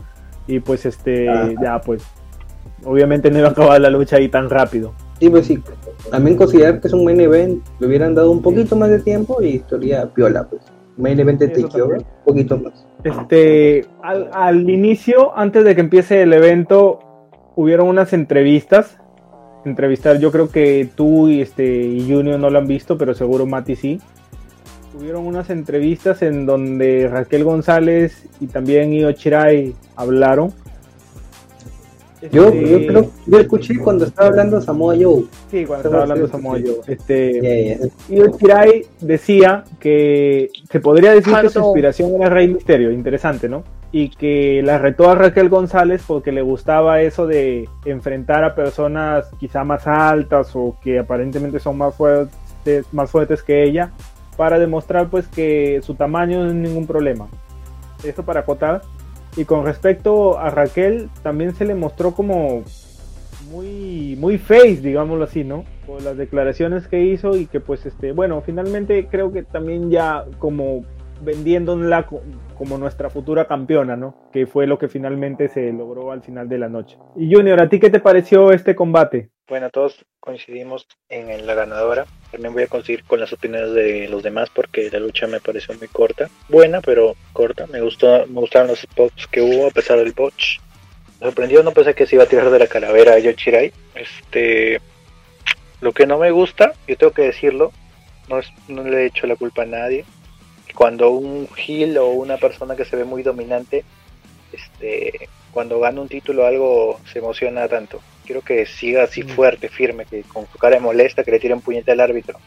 Y 0.47 0.59
pues 0.59 0.85
este, 0.87 1.29
Ajá. 1.29 1.51
ya 1.61 1.79
pues, 1.79 2.01
obviamente 2.83 3.29
no 3.29 3.37
iba 3.37 3.49
a 3.49 3.51
acabar 3.51 3.79
la 3.79 3.91
lucha 3.91 4.15
ahí 4.15 4.29
tan 4.29 4.49
rápido. 4.49 4.93
Sí, 5.19 5.29
pues 5.29 5.45
sí. 5.45 5.61
También 6.09 6.35
considerar 6.37 6.81
que 6.81 6.87
es 6.87 6.93
un 6.93 7.05
main 7.05 7.21
event, 7.21 7.63
le 7.79 7.87
hubieran 7.87 8.15
dado 8.15 8.31
un 8.31 8.41
poquito 8.41 8.75
más 8.75 8.89
de 8.89 8.99
tiempo 8.99 9.41
y 9.43 9.49
historia 9.49 10.09
piola, 10.11 10.43
pues. 10.49 10.63
Main 10.97 11.19
event 11.19 11.39
de 11.39 11.47
Takeover, 11.49 11.99
un 11.99 12.05
poquito 12.25 12.57
más. 12.57 12.85
Este, 13.03 13.85
al, 14.01 14.29
al 14.33 14.69
inicio, 14.69 15.37
antes 15.37 15.63
de 15.65 15.75
que 15.75 15.81
empiece 15.81 16.21
el 16.21 16.33
evento, 16.33 16.99
hubieron 17.55 17.87
unas 17.87 18.13
entrevistas. 18.13 18.99
Entrevistar, 19.65 20.19
yo 20.19 20.31
creo 20.31 20.49
que 20.49 20.89
tú 20.93 21.29
y 21.29 21.41
este 21.41 21.65
y 21.65 22.01
Junior 22.09 22.39
no 22.39 22.49
lo 22.49 22.59
han 22.59 22.67
visto, 22.67 22.97
pero 22.97 23.13
seguro 23.13 23.45
Mati 23.45 23.75
sí. 23.75 24.01
Hubieron 24.97 25.25
unas 25.25 25.49
entrevistas 25.49 26.21
en 26.21 26.45
donde 26.45 27.09
Raquel 27.11 27.43
González 27.43 28.27
y 28.39 28.47
también 28.47 28.93
Io 28.93 29.11
Shirai 29.11 29.73
hablaron. 29.95 30.53
Yo, 32.31 32.47
Este, 32.47 32.69
yo 32.69 32.87
creo, 32.87 33.11
yo 33.25 33.39
escuché 33.39 33.77
cuando 33.79 34.05
estaba 34.05 34.29
hablando 34.29 34.61
Samoa 34.61 34.95
Joe. 34.99 35.25
Sí, 35.51 35.65
cuando 35.65 35.87
estaba 35.87 36.03
hablando 36.03 36.27
Samoa 36.27 36.59
Joe. 36.59 36.79
Este, 36.87 37.79
ya. 38.09 38.15
Io 38.15 38.37
Shirai 38.37 38.85
decía 39.01 39.63
que 39.79 40.49
se 40.69 40.79
podría 40.79 41.11
decir 41.11 41.33
que 41.41 41.49
su 41.49 41.59
inspiración 41.59 42.15
era 42.15 42.29
Rey 42.29 42.47
Misterio, 42.47 42.91
interesante, 42.91 43.49
¿no? 43.49 43.63
Y 43.91 44.09
que 44.09 44.61
la 44.63 44.77
retó 44.77 45.09
a 45.09 45.15
Raquel 45.15 45.49
González 45.49 46.03
porque 46.07 46.31
le 46.31 46.41
gustaba 46.41 47.01
eso 47.01 47.27
de 47.27 47.67
enfrentar 47.85 48.43
a 48.43 48.55
personas 48.55 49.29
quizá 49.39 49.63
más 49.63 49.85
altas 49.85 50.51
o 50.55 50.77
que 50.81 50.99
aparentemente 50.99 51.59
son 51.59 51.77
más 51.77 51.93
fuertes, 51.93 52.85
más 52.91 53.11
fuertes 53.11 53.43
que 53.43 53.63
ella 53.63 53.91
para 54.37 54.57
demostrar 54.59 55.09
pues 55.09 55.27
que 55.27 55.81
su 55.83 55.95
tamaño 55.95 56.43
no 56.43 56.49
es 56.49 56.55
ningún 56.55 56.87
problema. 56.87 57.27
Eso 58.03 58.23
para 58.23 58.41
acotar. 58.41 58.81
Y 59.35 59.45
con 59.45 59.65
respecto 59.65 60.37
a 60.37 60.49
Raquel, 60.49 61.09
también 61.23 61.55
se 61.55 61.65
le 61.65 61.73
mostró 61.75 62.11
como 62.13 62.63
muy 63.51 64.15
muy 64.19 64.37
face, 64.37 64.77
digámoslo 64.81 65.23
así, 65.25 65.43
¿no? 65.43 65.65
Por 65.85 66.01
las 66.01 66.17
declaraciones 66.17 66.87
que 66.87 67.03
hizo 67.03 67.35
y 67.35 67.45
que 67.45 67.59
pues 67.59 67.85
este, 67.85 68.11
bueno, 68.11 68.41
finalmente 68.41 69.07
creo 69.09 69.31
que 69.31 69.43
también 69.43 69.89
ya 69.91 70.25
como 70.39 70.83
vendiéndola 71.21 72.05
co- 72.05 72.21
como 72.57 72.77
nuestra 72.77 73.09
futura 73.09 73.45
campeona, 73.47 73.95
¿no? 73.95 74.15
Que 74.31 74.45
fue 74.45 74.67
lo 74.67 74.77
que 74.77 74.87
finalmente 74.87 75.47
se 75.49 75.71
logró 75.73 76.11
al 76.11 76.21
final 76.21 76.47
de 76.49 76.57
la 76.57 76.69
noche. 76.69 76.97
Y 77.15 77.33
Junior, 77.33 77.61
¿a 77.61 77.69
ti 77.69 77.79
qué 77.79 77.89
te 77.89 77.99
pareció 77.99 78.51
este 78.51 78.75
combate? 78.75 79.29
Bueno, 79.53 79.69
todos 79.69 80.03
coincidimos 80.19 80.87
en 81.09 81.45
la 81.45 81.53
ganadora. 81.53 82.07
También 82.31 82.55
voy 82.55 82.63
a 82.63 82.67
conseguir 82.67 83.03
con 83.03 83.19
las 83.19 83.31
opiniones 83.33 83.71
de 83.73 84.07
los 84.07 84.23
demás 84.23 84.49
porque 84.49 84.89
la 84.89 84.97
lucha 84.97 85.27
me 85.27 85.39
pareció 85.39 85.75
muy 85.75 85.87
corta. 85.89 86.27
Buena, 86.49 86.81
pero 86.81 87.15
corta. 87.33 87.67
Me 87.67 87.79
gustó, 87.79 88.25
me 88.25 88.39
gustaron 88.39 88.69
los 88.69 88.79
spots 88.79 89.27
que 89.27 89.41
hubo 89.41 89.67
a 89.67 89.69
pesar 89.69 89.99
del 89.99 90.13
botch. 90.13 90.57
Me 91.19 91.27
sorprendió, 91.27 91.61
no 91.61 91.69
pensé 91.69 91.93
que 91.93 92.07
se 92.07 92.15
iba 92.15 92.23
a 92.23 92.27
tirar 92.27 92.49
de 92.49 92.57
la 92.57 92.65
calavera 92.65 93.13
a 93.13 93.19
Yochirai. 93.19 93.71
Este, 93.93 94.81
lo 95.81 95.91
que 95.91 96.07
no 96.07 96.17
me 96.17 96.31
gusta, 96.31 96.73
yo 96.87 96.97
tengo 96.97 97.13
que 97.13 97.21
decirlo, 97.21 97.71
no, 98.29 98.39
es, 98.39 98.47
no 98.67 98.81
le 98.81 99.03
he 99.03 99.05
hecho 99.05 99.27
la 99.27 99.35
culpa 99.35 99.61
a 99.61 99.67
nadie. 99.67 100.03
Cuando 100.73 101.11
un 101.11 101.47
heel 101.55 101.95
o 101.99 102.07
una 102.07 102.37
persona 102.37 102.75
que 102.75 102.85
se 102.85 102.95
ve 102.95 103.03
muy 103.03 103.21
dominante, 103.21 103.85
este, 104.51 105.29
cuando 105.51 105.79
gana 105.79 106.01
un 106.01 106.09
título 106.09 106.47
algo 106.47 106.99
se 107.05 107.19
emociona 107.19 107.67
tanto. 107.67 108.01
Quiero 108.33 108.45
que 108.47 108.65
siga 108.65 109.03
así 109.03 109.21
Mm. 109.23 109.27
fuerte, 109.27 109.69
firme, 109.69 110.05
que 110.05 110.23
con 110.23 110.47
su 110.51 110.57
cara 110.57 110.77
de 110.77 110.81
molesta, 110.81 111.23
que 111.23 111.29
le 111.29 111.39
tire 111.39 111.53
un 111.53 111.61
puñete 111.61 111.91
al 111.91 111.99
árbitro, 111.99 112.39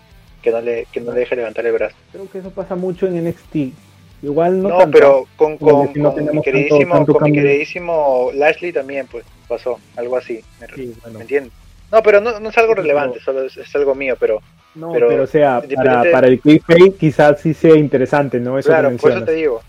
que 0.43 0.51
no 0.51 0.61
le, 0.61 0.89
que 0.91 1.01
no 1.01 1.13
le 1.13 1.21
deje 1.21 1.37
levantar 1.37 1.65
el 1.65 1.73
brazo. 1.75 1.95
Creo 2.11 2.29
que 2.29 2.39
eso 2.39 2.51
pasa 2.51 2.75
mucho 2.75 3.07
en 3.07 3.17
NXT. 3.25 3.73
Igual 4.23 4.61
no, 4.61 4.69
No, 4.71 4.79
tanto. 4.79 4.99
pero 4.99 5.27
con, 5.37 5.57
con, 5.59 5.93
si 5.93 6.01
no 6.01 6.09
con 6.13 6.17
mi 6.25 6.27
tenemos 6.27 6.27
tanto- 6.27 6.43
queridísimo, 6.43 6.95
tanto 6.97 7.13
con 7.15 7.23
mi 7.31 7.33
queridísimo 7.33 8.31
Lashley 8.35 8.73
también, 8.73 9.07
pues 9.07 9.25
pasó 9.47 9.79
algo 9.95 10.17
así. 10.17 10.41
¿Me, 10.61 10.67
Sí, 10.75 10.93
bueno. 11.03 11.19
me 11.19 11.23
entiendes? 11.23 11.53
No, 11.93 12.03
pero 12.03 12.21
no, 12.21 12.41
no 12.41 12.49
es 12.49 12.59
algo 12.59 12.75
relevante, 12.75 13.21
solo 13.21 13.43
es, 13.45 13.57
es 13.57 13.73
algo 13.77 13.95
mío, 13.95 14.17
pero 14.19 14.41
No, 14.75 14.93
Pero 14.93 15.07
pero, 15.09 15.23
o 15.23 15.27
sea, 15.29 15.61
para, 15.61 15.67
independiente- 15.67 16.11
para 16.11 16.27
el 16.27 16.41
clickbait 16.41 16.99
quizás 16.99 17.41
sí 17.41 17.55
sea 17.55 17.77
interesante, 17.77 18.41
¿no? 18.41 18.59
Eso 18.59 18.71
claro, 18.71 18.91
por 18.97 19.13
eso 19.13 19.23
te 19.25 19.33
digo, 19.35 19.63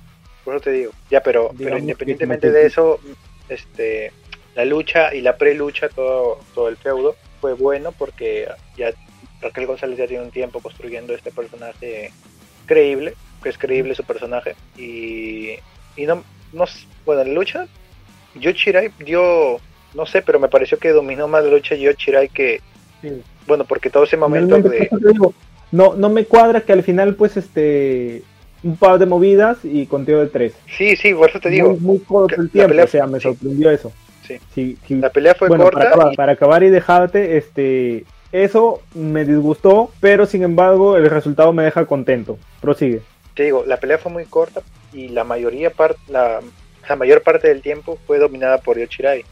por 0.44 0.56
eso 0.56 0.64
te 0.64 0.72
digo. 0.72 0.92
Ya, 1.12 1.22
pero, 1.22 1.44
Digamos 1.54 1.60
pero 1.64 1.78
independientemente 1.78 2.52
de 2.52 2.66
eso, 2.66 3.00
este, 3.48 4.12
la 4.58 4.66
lucha 4.66 5.14
y 5.14 5.22
la 5.22 5.38
pre-lucha, 5.38 5.88
todo, 5.88 6.40
todo 6.56 6.68
el 6.68 6.78
feudo, 6.78 7.16
fue 7.40 7.54
bueno 7.54 7.92
porque 7.92 8.48
ya 8.76 8.92
Raquel 9.40 9.68
González 9.68 10.00
ya 10.00 10.08
tiene 10.08 10.24
un 10.24 10.32
tiempo 10.32 10.60
construyendo 10.62 11.14
este 11.14 11.30
personaje 11.32 12.12
creíble, 12.66 13.14
que 13.44 13.50
es 13.50 13.58
creíble 13.60 13.94
su 13.94 14.04
personaje, 14.04 14.56
y, 14.76 15.52
y 15.96 16.06
no, 16.08 16.24
no, 16.54 16.66
bueno, 17.06 17.22
en 17.22 17.28
la 17.30 17.34
lucha, 17.36 17.68
Yo 18.34 18.50
Shirai 18.50 18.90
dio, 19.06 19.60
no 19.94 20.06
sé, 20.08 20.24
pero 20.24 20.40
me 20.40 20.48
pareció 20.50 20.80
que 20.80 20.90
dominó 20.90 21.28
más 21.28 21.44
la 21.44 21.52
lucha 21.52 21.76
Yo 21.76 21.92
Shirai 21.92 22.28
que, 22.30 22.60
Sí. 23.04 23.10
bueno, 23.46 23.64
porque 23.64 23.92
todo 23.92 24.06
ese 24.06 24.18
momento 24.18 24.56
Finalmente, 24.56 24.90
de... 24.92 25.12
digo, 25.12 25.36
no, 25.72 25.94
no 25.94 26.10
me 26.10 26.26
cuadra 26.26 26.62
que 26.62 26.74
al 26.74 26.82
final, 26.82 27.14
pues, 27.14 27.38
este, 27.38 28.24
un 28.64 28.76
par 28.76 28.98
de 28.98 29.06
movidas 29.06 29.60
y 29.64 29.86
conteo 29.86 30.20
de 30.22 30.28
tres. 30.30 30.54
Sí, 30.76 30.96
sí, 30.96 31.14
por 31.14 31.30
eso 31.30 31.40
te 31.40 31.52
digo, 31.52 31.70
muy, 31.74 31.80
muy 31.80 32.00
corto 32.00 32.42
el 32.42 32.50
tiempo, 32.50 32.74
pelea- 32.74 32.86
o 32.86 32.88
sea, 32.88 33.06
me 33.06 33.20
sí. 33.20 33.24
sorprendió 33.24 33.70
eso. 33.70 33.94
Sí. 34.28 34.38
Sí, 34.54 34.78
sí. 34.88 34.96
la 34.96 35.10
pelea 35.10 35.34
fue 35.36 35.48
bueno, 35.48 35.64
corta 35.64 35.80
para 35.80 35.90
acabar, 35.92 36.14
y- 36.14 36.16
para 36.18 36.32
acabar 36.34 36.64
y 36.64 36.70
dejarte, 36.70 37.38
este, 37.38 38.04
eso 38.32 38.82
me 38.94 39.24
disgustó, 39.26 39.92
pero 40.02 40.26
sin 40.26 40.44
embargo 40.44 40.98
el 40.98 41.10
resultado 41.10 41.54
me 41.54 41.64
deja 41.64 41.86
contento. 41.86 42.38
Prosigue. 42.62 43.02
te 43.34 43.44
digo, 43.44 43.64
la 43.68 43.78
pelea 43.78 43.98
fue 44.00 44.12
muy 44.12 44.26
corta 44.26 44.62
y 44.94 45.10
la 45.10 45.24
mayoría 45.24 45.70
par- 45.70 45.96
la, 46.08 46.40
la 46.90 46.96
mayor 46.96 47.22
parte 47.22 47.48
del 47.48 47.62
tiempo 47.62 47.98
fue 48.08 48.18
dominada 48.20 48.58
por 48.58 48.78
Yochirai. 48.80 49.24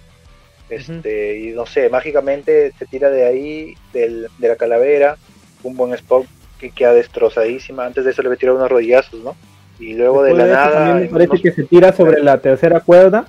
Este, 0.70 1.40
y 1.40 1.52
no 1.52 1.66
sé, 1.66 1.90
mágicamente 1.90 2.72
se 2.80 2.86
tira 2.86 3.10
de 3.10 3.26
ahí, 3.26 3.76
del, 3.94 4.28
de 4.40 4.48
la 4.48 4.56
calavera, 4.56 5.18
un 5.64 5.76
buen 5.76 5.94
spot 5.94 6.26
que 6.60 6.72
queda 6.72 6.94
destrozadísima. 6.94 7.86
Antes 7.86 8.06
de 8.06 8.12
eso 8.12 8.22
le 8.24 8.30
tirado 8.38 8.58
unos 8.58 8.70
rodillazos, 8.72 9.20
¿no? 9.24 9.36
Y 9.80 9.94
luego 9.94 10.24
de 10.24 10.34
Después 10.34 10.50
la 10.50 10.68
de 10.70 10.74
nada. 10.76 10.96
me 10.96 11.06
parece 11.08 11.30
unos- 11.32 11.42
que 11.42 11.52
se 11.52 11.64
tira 11.64 11.92
sobre 11.94 12.22
la 12.24 12.38
tercera 12.40 12.80
cuerda 12.80 13.28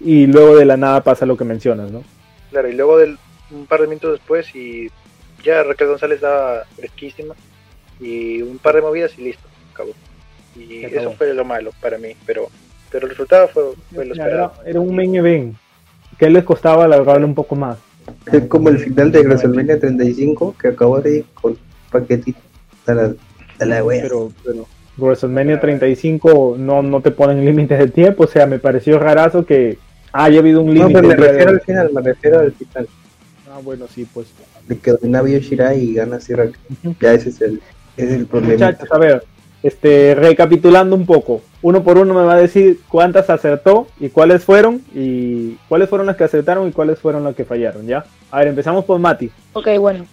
y 0.00 0.26
luego 0.26 0.56
de 0.56 0.64
la 0.64 0.76
nada 0.76 1.02
pasa 1.02 1.26
lo 1.26 1.36
que 1.36 1.44
mencionas, 1.44 1.90
¿no? 1.90 2.02
Claro, 2.50 2.68
y 2.68 2.72
luego 2.72 2.98
del, 2.98 3.18
un 3.50 3.66
par 3.66 3.80
de 3.80 3.86
minutos 3.86 4.12
después 4.12 4.54
y 4.54 4.90
ya 5.44 5.62
Raquel 5.62 5.88
González 5.88 6.16
estaba 6.16 6.64
fresquísima 6.76 7.34
y 8.00 8.42
un 8.42 8.58
par 8.58 8.76
de 8.76 8.82
movidas 8.82 9.12
y 9.18 9.24
listo, 9.24 9.46
acabó. 9.72 9.92
Y 10.56 10.84
acabó. 10.84 11.00
eso 11.00 11.12
fue 11.12 11.34
lo 11.34 11.44
malo 11.44 11.70
para 11.80 11.98
mí, 11.98 12.16
pero, 12.26 12.48
pero 12.90 13.06
el 13.06 13.10
resultado 13.10 13.48
fue, 13.48 13.64
fue 13.94 14.06
lo 14.06 14.14
esperado. 14.14 14.52
era, 14.60 14.70
era 14.70 14.80
un 14.80 14.94
main 14.94 15.14
event. 15.14 15.56
¿Qué 16.18 16.28
les 16.28 16.44
costaba 16.44 16.84
alargarlo 16.84 17.26
un 17.26 17.34
poco 17.34 17.54
más? 17.54 17.78
Es 18.32 18.46
como 18.46 18.68
el 18.68 18.78
final 18.78 19.12
de 19.12 19.20
WrestleMania 19.20 19.78
35 19.78 20.56
que 20.60 20.68
acabó 20.68 21.00
de 21.00 21.18
ir 21.18 21.24
con 21.34 21.56
paquetito. 21.90 22.40
A 22.86 22.94
la, 22.94 23.14
a 23.58 23.64
la 23.64 23.84
wea. 23.84 24.02
Pero, 24.02 24.32
pero 24.44 24.66
WrestleMania 24.98 25.60
35 25.60 26.56
no, 26.58 26.82
no 26.82 27.00
te 27.00 27.10
ponen 27.10 27.44
límites 27.44 27.78
de 27.78 27.88
tiempo. 27.88 28.24
O 28.24 28.26
sea, 28.26 28.46
me 28.46 28.58
pareció 28.58 28.98
rarazo 28.98 29.46
que 29.46 29.78
haya 30.12 30.38
habido 30.40 30.60
un 30.62 30.68
no, 30.68 30.88
límite. 30.88 30.94
pero 30.94 31.08
me 31.08 31.14
de 31.14 31.28
refiero 31.28 31.50
al 31.50 31.60
final, 31.60 31.90
me 31.92 32.00
refiero 32.02 32.40
al 32.40 32.52
final. 32.52 32.88
Ah, 33.50 33.60
bueno, 33.62 33.86
sí, 33.92 34.06
pues. 34.12 34.28
De 34.66 34.78
que 34.78 34.92
domina 34.92 35.22
Shirai 35.22 35.80
y 35.80 35.94
gana 35.94 36.20
Sierra. 36.20 36.48
Ya 37.00 37.12
ese 37.12 37.30
es 37.30 37.40
el, 37.40 37.60
ese 37.96 38.06
es 38.06 38.12
el 38.12 38.26
problema. 38.26 38.52
Muchachos, 38.66 38.88
a 38.92 38.98
ver, 38.98 39.24
este, 39.62 40.14
recapitulando 40.14 40.96
un 40.96 41.04
poco, 41.04 41.42
uno 41.62 41.82
por 41.82 41.98
uno 41.98 42.14
me 42.14 42.22
va 42.22 42.34
a 42.34 42.40
decir 42.40 42.80
cuántas 42.88 43.28
acertó 43.28 43.88
y 43.98 44.08
cuáles 44.08 44.44
fueron, 44.44 44.82
y 44.94 45.54
cuáles 45.68 45.88
fueron 45.88 46.06
las 46.06 46.16
que 46.16 46.24
acertaron 46.24 46.68
y 46.68 46.72
cuáles 46.72 46.98
fueron 46.98 47.24
las 47.24 47.34
que 47.34 47.44
fallaron, 47.44 47.86
¿ya? 47.86 48.04
A 48.30 48.38
ver, 48.38 48.48
empezamos 48.48 48.84
por 48.84 48.98
Mati. 48.98 49.30
Ok, 49.52 49.68
bueno. 49.78 50.06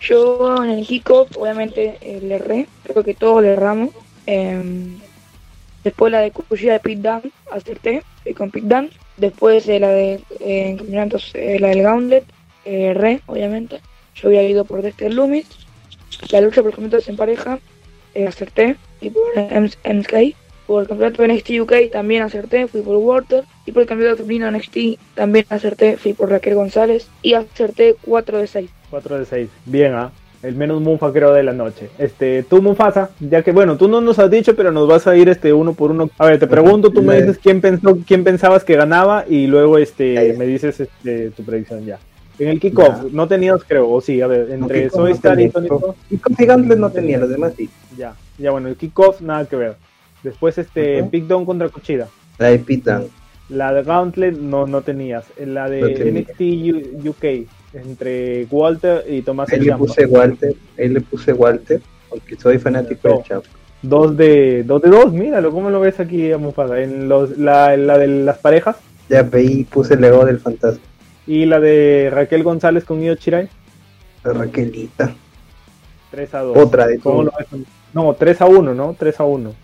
Yo 0.00 0.62
en 0.62 0.70
el 0.70 0.86
kickoff, 0.86 1.36
obviamente, 1.36 1.98
eh, 2.00 2.20
le 2.22 2.36
erré. 2.36 2.68
Creo 2.84 3.02
que 3.02 3.14
todos 3.14 3.42
le 3.42 3.48
erramos. 3.48 3.90
Em, 4.26 4.98
después 5.82 6.12
la 6.12 6.20
de 6.20 6.30
Kushida 6.30 6.74
de 6.74 6.80
Pit 6.80 7.00
Down, 7.00 7.22
acerté. 7.50 8.02
Con 8.34 8.50
Pit 8.50 8.64
Down. 8.64 8.90
Después 9.16 9.66
de 9.66 9.80
la 9.80 9.88
de 9.88 10.20
eh, 10.40 10.74
campeonatos, 10.76 11.30
eh, 11.34 11.58
la 11.58 11.68
del 11.68 11.82
Gauntlet, 11.82 12.24
eh, 12.64 12.86
erré, 12.88 13.20
obviamente. 13.26 13.80
Yo 14.14 14.28
había 14.28 14.42
ido 14.42 14.64
por 14.64 14.82
Dexter 14.82 15.12
Loomis. 15.12 15.46
La 16.30 16.40
lucha 16.40 16.62
por 16.62 16.72
campeonatos 16.72 17.08
en 17.08 17.16
pareja, 17.16 17.58
eh, 18.14 18.26
acerté. 18.26 18.76
Y 19.00 19.10
por 19.10 19.22
MSK. 19.36 20.34
Por 20.66 20.82
el 20.82 20.88
campeonato 20.88 21.24
NXT 21.24 21.60
UK 21.60 21.92
también 21.92 22.22
acerté, 22.22 22.66
fui 22.66 22.82
por 22.82 22.96
Walter. 22.96 23.44
Y 23.66 23.72
por 23.72 23.82
el 23.82 23.88
campeonato 23.88 24.18
femenino 24.18 24.50
NXT 24.50 24.98
también 25.14 25.46
acerté, 25.48 25.96
fui 25.96 26.12
por 26.12 26.30
Raquel 26.30 26.56
González. 26.56 27.08
Y 27.22 27.34
acerté 27.34 27.94
4 28.02 28.38
de 28.38 28.46
6. 28.46 28.70
4 28.90 29.18
de 29.18 29.24
6, 29.24 29.48
bien, 29.64 29.94
¿ah? 29.94 30.12
El 30.46 30.54
menos 30.54 30.80
Mufa 30.80 31.12
creo 31.12 31.32
de 31.32 31.42
la 31.42 31.52
noche. 31.52 31.90
Este, 31.98 32.44
tú 32.44 32.62
Mufasa, 32.62 33.10
ya 33.18 33.42
que 33.42 33.50
bueno, 33.50 33.76
tú 33.76 33.88
no 33.88 34.00
nos 34.00 34.20
has 34.20 34.30
dicho, 34.30 34.54
pero 34.54 34.70
nos 34.70 34.86
vas 34.86 35.08
a 35.08 35.16
ir 35.16 35.28
este 35.28 35.52
uno 35.52 35.74
por 35.74 35.90
uno. 35.90 36.08
A 36.18 36.26
ver, 36.26 36.38
te 36.38 36.46
pregunto, 36.46 36.90
tú 36.90 37.02
me 37.02 37.16
dices 37.20 37.40
quién 37.42 37.60
pensó, 37.60 37.98
quién 38.06 38.22
pensabas 38.22 38.62
que 38.62 38.76
ganaba 38.76 39.24
y 39.28 39.48
luego 39.48 39.76
este 39.76 40.34
me 40.38 40.46
dices 40.46 40.78
este 40.78 41.30
tu 41.30 41.42
predicción 41.42 41.84
ya. 41.84 41.98
En 42.38 42.46
el 42.46 42.60
kickoff, 42.60 43.10
no 43.10 43.26
tenías 43.26 43.64
creo, 43.66 43.90
o 43.90 44.00
sí, 44.00 44.20
a 44.20 44.28
ver, 44.28 44.52
entre 44.52 44.84
kickoff 44.84 45.00
Soy 45.00 45.10
no 45.10 45.16
Star 45.16 45.40
y. 45.40 45.48
Tony 45.48 45.68
Gigantles 46.38 46.78
no 46.78 46.90
tenía, 46.90 47.18
los 47.18 47.28
demás 47.28 47.54
sí. 47.56 47.68
Ya, 47.96 48.14
ya 48.38 48.52
bueno, 48.52 48.68
el 48.68 48.76
kickoff 48.76 49.20
nada 49.22 49.46
que 49.46 49.56
ver. 49.56 49.74
Después 50.22 50.58
este 50.58 51.02
Ujú. 51.02 51.10
Big 51.10 51.26
Down 51.26 51.44
contra 51.44 51.68
Cuchida. 51.70 52.06
La 52.38 52.48
de 52.48 52.60
Pitan. 52.60 53.06
La 53.48 53.72
de 53.72 53.82
Gauntlet 53.82 54.36
no 54.36 54.66
no 54.68 54.82
tenías. 54.82 55.24
La 55.44 55.68
de 55.68 55.80
No. 55.80 56.20
NXT 56.20 57.08
UK 57.08 57.48
entre 57.76 58.46
Walter 58.50 59.04
y 59.08 59.22
Tomás 59.22 59.52
Ahí 59.52 59.58
le 59.58 59.64
Ciampa. 59.66 59.84
puse 59.84 60.06
Walter, 60.06 60.54
ahí 60.78 60.88
le 60.88 61.00
puse 61.00 61.32
Walter, 61.32 61.80
porque 62.08 62.36
soy 62.36 62.58
fanático 62.58 63.08
No. 63.08 63.14
del 63.16 63.24
Chavo. 63.24 63.42
Dos 63.82 64.16
de 64.16 64.62
dos 64.64 64.82
de 64.82 64.88
dos, 64.90 65.12
míralo, 65.12 65.50
¿cómo 65.52 65.70
lo 65.70 65.80
ves 65.80 66.00
aquí 66.00 66.32
a 66.32 66.38
Mufasa? 66.38 66.80
En 66.80 67.08
los, 67.08 67.36
la, 67.38 67.76
la 67.76 67.98
de 67.98 68.06
las 68.08 68.38
parejas 68.38 68.76
Ya 69.08 69.28
ahí 69.32 69.64
puse 69.64 69.94
el 69.94 70.02
ego 70.04 70.24
del 70.24 70.40
fantasma. 70.40 70.80
y 71.26 71.44
la 71.46 71.60
de 71.60 72.08
Raquel 72.12 72.42
González 72.42 72.84
con 72.84 73.02
Io 73.02 73.14
Chirai, 73.16 73.48
La 74.24 74.32
Raquelita. 74.32 75.14
3 76.10 76.34
a 76.34 76.40
2. 76.40 76.56
Otra 76.56 76.86
de 76.86 76.98
¿Cómo 76.98 77.24
lo 77.24 77.32
ves? 77.38 77.46
No, 77.92 78.14
3 78.14 78.40
a 78.40 78.46
1, 78.46 78.74
¿no? 78.74 78.96
3 78.98 79.20
a 79.20 79.24
1. 79.24 79.54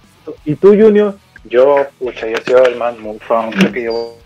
¿Y 0.45 0.55
tú, 0.57 0.69
Junior? 0.69 1.17
Yo, 1.45 1.87
pucha, 1.99 2.27
yo 2.29 2.37
soy 2.45 2.73
el 2.73 2.79
más 2.79 2.97
Mufasa, 2.99 3.51
creo 3.59 3.73
que 3.73 3.85
yo 3.85 4.17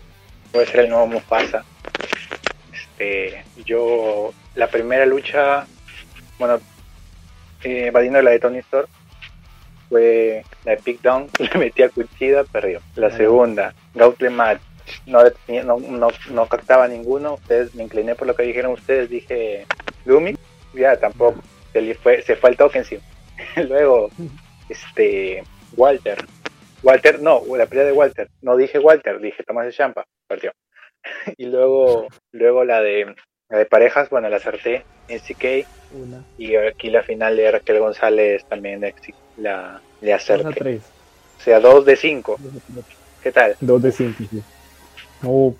voy 0.53 0.63
a 0.63 0.65
ser 0.67 0.81
el 0.81 0.89
nuevo 0.89 1.07
Mufasa. 1.07 1.63
Este, 2.97 3.43
yo, 3.63 4.33
la 4.55 4.67
primera 4.67 5.05
lucha, 5.05 5.67
bueno, 6.39 6.59
eh, 7.63 7.87
evadiendo 7.87 8.21
la 8.23 8.31
de 8.31 8.39
Tony 8.39 8.57
Storm, 8.59 8.87
fue 9.87 10.43
la 10.65 10.71
de 10.71 10.77
Pick 10.77 11.01
Down, 11.01 11.29
le 11.39 11.59
metí 11.59 11.83
a 11.83 11.89
Cuchida, 11.89 12.43
perdió. 12.43 12.81
La 12.95 13.11
segunda, 13.11 13.75
Gauntlet 13.93 14.31
Match, 14.31 14.61
no, 15.05 15.19
no, 15.63 15.79
no, 15.79 16.07
no 16.31 16.47
captaba 16.47 16.87
ninguno, 16.87 17.35
ustedes, 17.35 17.75
me 17.75 17.83
incliné 17.83 18.15
por 18.15 18.27
lo 18.27 18.35
que 18.35 18.43
dijeron 18.43 18.73
ustedes, 18.73 19.09
dije 19.09 19.67
Lumi, 20.05 20.35
ya 20.73 20.97
tampoco, 20.97 21.41
se, 21.73 21.81
le 21.81 21.93
fue, 21.93 22.23
se 22.23 22.35
fue 22.35 22.49
el 22.49 22.57
toque 22.57 22.79
encima. 22.79 23.03
Luego, 23.57 24.09
este, 24.69 25.43
Walter, 25.75 26.17
Walter, 26.81 27.21
no, 27.21 27.43
la 27.55 27.67
pelea 27.67 27.85
de 27.85 27.91
Walter. 27.91 28.29
No 28.41 28.57
dije 28.57 28.79
Walter, 28.79 29.19
dije 29.19 29.43
Tomás 29.43 29.65
de 29.65 29.73
Champa, 29.73 30.05
perdió. 30.27 30.51
y 31.37 31.45
luego, 31.45 32.07
luego 32.31 32.63
la 32.63 32.81
de 32.81 33.15
la 33.49 33.59
de 33.59 33.65
parejas, 33.65 34.09
bueno, 34.09 34.29
la 34.29 34.37
acerté 34.37 34.83
en 35.07 35.19
CK 35.19 35.67
Una. 35.93 36.21
y 36.37 36.55
aquí 36.55 36.89
la 36.89 37.01
final 37.01 37.37
de 37.37 37.49
Raquel 37.49 37.79
González 37.79 38.43
también 38.45 38.81
la 39.37 39.81
le 40.01 40.11
2 40.11 40.11
a 40.11 40.15
acerté. 40.15 40.59
3. 40.59 40.81
O 41.39 41.41
sea, 41.41 41.59
2 41.59 41.85
de 41.85 41.95
5. 41.95 42.39
¿Qué 43.23 43.31
tal? 43.31 43.55
2 43.61 43.81
de 43.81 43.91
5, 43.91 44.23
sí. 44.29 44.41
No, 45.21 45.55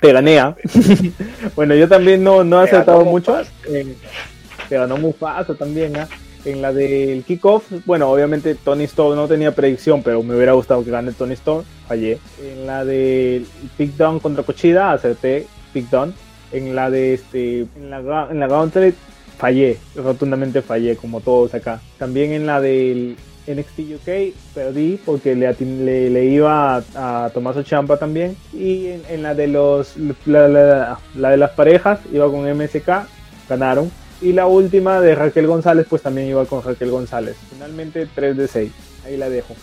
te 0.00 0.12
gané, 0.12 0.38
¿ah? 0.38 0.56
bueno, 1.56 1.74
yo 1.74 1.88
también 1.88 2.22
no, 2.22 2.44
no 2.44 2.60
he 2.60 2.64
acertado 2.64 3.04
mucho. 3.04 3.40
Eh, 3.68 3.94
te 4.68 4.76
ganó 4.76 4.96
Mufasa 4.96 5.54
también, 5.54 5.96
¿ah? 5.96 6.08
En 6.50 6.62
la 6.62 6.72
del 6.72 7.24
kickoff, 7.24 7.64
bueno, 7.84 8.08
obviamente 8.10 8.54
Tony 8.54 8.84
Storm 8.84 9.16
no 9.16 9.26
tenía 9.28 9.54
predicción, 9.54 10.02
pero 10.02 10.22
me 10.22 10.34
hubiera 10.34 10.52
gustado 10.52 10.84
que 10.84 10.90
gane 10.90 11.12
Tony 11.12 11.34
Storm, 11.34 11.64
fallé. 11.86 12.18
En 12.42 12.66
la 12.66 12.84
del 12.84 13.46
Pick 13.76 13.96
Down 13.96 14.18
contra 14.20 14.42
Cochida, 14.44 14.92
acerté 14.92 15.46
Pick 15.72 15.90
Down. 15.90 16.14
En 16.52 16.74
la 16.74 16.90
de 16.90 17.12
este, 17.14 17.60
en 17.76 17.90
la, 17.90 18.28
en 18.30 18.40
la 18.40 18.46
Gauntlet, 18.46 18.94
fallé, 19.36 19.76
rotundamente 19.94 20.62
fallé, 20.62 20.96
como 20.96 21.20
todos 21.20 21.52
acá. 21.54 21.80
También 21.98 22.32
en 22.32 22.46
la 22.46 22.60
del 22.60 23.16
NXT 23.46 23.78
UK 23.96 24.34
perdí 24.54 24.98
porque 25.04 25.34
le, 25.34 25.54
le, 26.10 26.24
iba 26.26 26.76
a, 26.94 27.24
a 27.24 27.30
Tomaso 27.30 27.62
Champa 27.62 27.98
también. 27.98 28.36
Y 28.54 28.86
en, 29.10 29.22
la 29.22 29.34
de 29.34 29.48
los 29.48 29.94
la- 30.26 30.98
la 31.14 31.30
de 31.30 31.36
las 31.36 31.50
parejas 31.50 32.00
iba 32.12 32.30
con 32.30 32.46
MSK, 32.50 32.88
ganaron. 33.48 33.90
Y 34.20 34.32
la 34.32 34.46
última 34.46 35.00
de 35.00 35.14
Raquel 35.14 35.46
González, 35.46 35.86
pues 35.88 36.02
también 36.02 36.28
iba 36.28 36.44
con 36.44 36.62
Raquel 36.62 36.90
González. 36.90 37.36
Finalmente 37.50 38.08
3 38.12 38.36
de 38.36 38.48
6. 38.48 38.72
Ahí 39.06 39.16
la 39.16 39.28
dejo. 39.28 39.54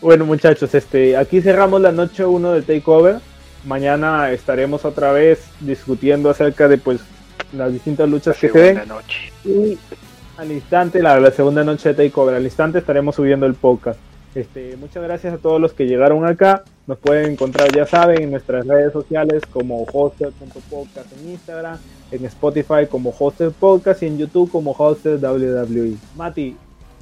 Bueno 0.00 0.24
muchachos, 0.24 0.74
este, 0.74 1.16
aquí 1.16 1.42
cerramos 1.42 1.80
la 1.80 1.92
noche 1.92 2.24
1 2.24 2.52
de 2.52 2.62
Takeover. 2.62 3.16
Mañana 3.64 4.30
estaremos 4.32 4.84
otra 4.84 5.12
vez 5.12 5.44
discutiendo 5.60 6.30
acerca 6.30 6.68
de 6.68 6.78
pues 6.78 7.00
las 7.52 7.72
distintas 7.72 8.08
luchas 8.08 8.36
que 8.38 8.48
se. 8.48 8.74
Segunda 8.74 8.86
noche. 8.86 9.32
Y 9.44 9.78
al 10.38 10.50
instante, 10.50 11.02
la, 11.02 11.20
la 11.20 11.30
segunda 11.30 11.62
noche 11.62 11.90
de 11.92 12.08
Takeover, 12.08 12.34
al 12.34 12.44
instante 12.44 12.78
estaremos 12.78 13.14
subiendo 13.14 13.44
el 13.46 13.54
podcast. 13.54 14.00
Este, 14.34 14.76
muchas 14.76 15.02
gracias 15.02 15.34
a 15.34 15.38
todos 15.38 15.60
los 15.60 15.72
que 15.72 15.86
llegaron 15.86 16.24
acá. 16.24 16.64
Nos 16.90 16.98
pueden 16.98 17.30
encontrar, 17.34 17.70
ya 17.70 17.86
saben, 17.86 18.20
en 18.20 18.32
nuestras 18.32 18.66
redes 18.66 18.92
sociales 18.92 19.44
como 19.52 19.84
hoster.podcast 19.84 21.06
en 21.20 21.30
Instagram, 21.30 21.78
en 22.10 22.24
Spotify 22.24 22.84
como 22.90 23.14
Hoster 23.16 23.52
Podcast 23.52 24.02
y 24.02 24.06
en 24.06 24.18
YouTube 24.18 24.50
como 24.50 24.72
Hoster 24.72 25.20
WWE. 25.24 25.94
Mati, 26.16 26.56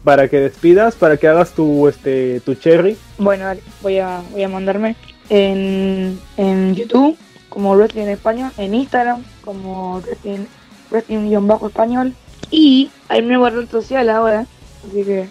para 0.04 0.28
que 0.28 0.40
despidas, 0.40 0.94
para 0.94 1.16
que 1.16 1.26
hagas 1.26 1.52
tu, 1.52 1.88
este, 1.88 2.40
tu 2.40 2.54
cherry. 2.54 2.98
Bueno, 3.16 3.46
dale, 3.46 3.62
voy 3.80 3.96
a, 3.96 4.20
voy 4.30 4.42
a 4.42 4.50
mandarme 4.50 4.94
en, 5.30 6.20
en 6.36 6.74
YouTube 6.74 7.16
como 7.48 7.74
Wrestling 7.74 8.02
en 8.02 8.08
Español, 8.10 8.50
en 8.58 8.74
Instagram 8.74 9.24
como 9.42 10.02
Wrestling, 10.02 10.44
Wrestling-Español 10.90 12.12
y 12.50 12.90
hay 13.08 13.22
nueva 13.22 13.48
red 13.48 13.66
social 13.70 14.10
ahora, 14.10 14.44
así 14.86 15.02
que 15.02 15.26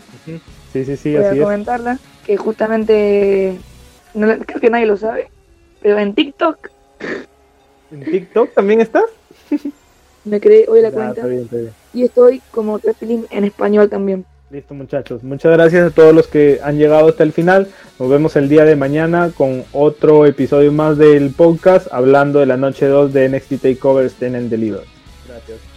Sí, 0.73 0.83
sí, 0.83 0.97
sí, 0.97 1.13
voy 1.15 1.23
así 1.23 1.27
a 1.27 1.33
es. 1.33 1.43
comentarla, 1.43 1.99
que 2.25 2.37
justamente, 2.37 3.57
no, 4.17 4.37
creo 4.45 4.59
que 4.59 4.69
nadie 4.69 4.85
lo 4.85 4.97
sabe, 4.97 5.29
pero 5.81 5.97
en 5.99 6.13
TikTok 6.13 6.69
¿En 7.91 8.03
TikTok 8.03 8.53
también 8.53 8.81
estás? 8.81 9.05
me 10.25 10.41
creé 10.41 10.65
hoy 10.67 10.81
la 10.81 10.91
cuenta 10.91 11.13
está 11.13 11.27
bien, 11.27 11.43
está 11.43 11.55
bien. 11.55 11.71
y 11.93 12.03
estoy 12.03 12.41
como 12.51 12.79
Wrestling 12.79 13.23
en 13.29 13.45
Español 13.45 13.89
también. 13.89 14.25
Listo 14.49 14.73
muchachos, 14.73 15.23
muchas 15.23 15.51
gracias 15.51 15.91
a 15.91 15.93
todos 15.93 16.15
los 16.15 16.27
que 16.27 16.59
han 16.63 16.77
llegado 16.77 17.09
hasta 17.09 17.23
el 17.23 17.33
final. 17.33 17.67
Nos 17.99 18.09
vemos 18.09 18.35
el 18.37 18.47
día 18.49 18.63
de 18.63 18.75
mañana 18.75 19.31
con 19.35 19.65
otro 19.73 20.25
episodio 20.25 20.71
más 20.71 20.97
del 20.97 21.31
podcast 21.31 21.87
hablando 21.91 22.39
de 22.39 22.45
la 22.45 22.57
noche 22.57 22.87
2 22.87 23.11
de 23.13 23.29
NXT 23.29 23.61
Takeover 23.61 24.05
Stand 24.05 24.35
and 24.35 24.49
Deliver. 24.49 24.83
Gracias. 25.27 25.76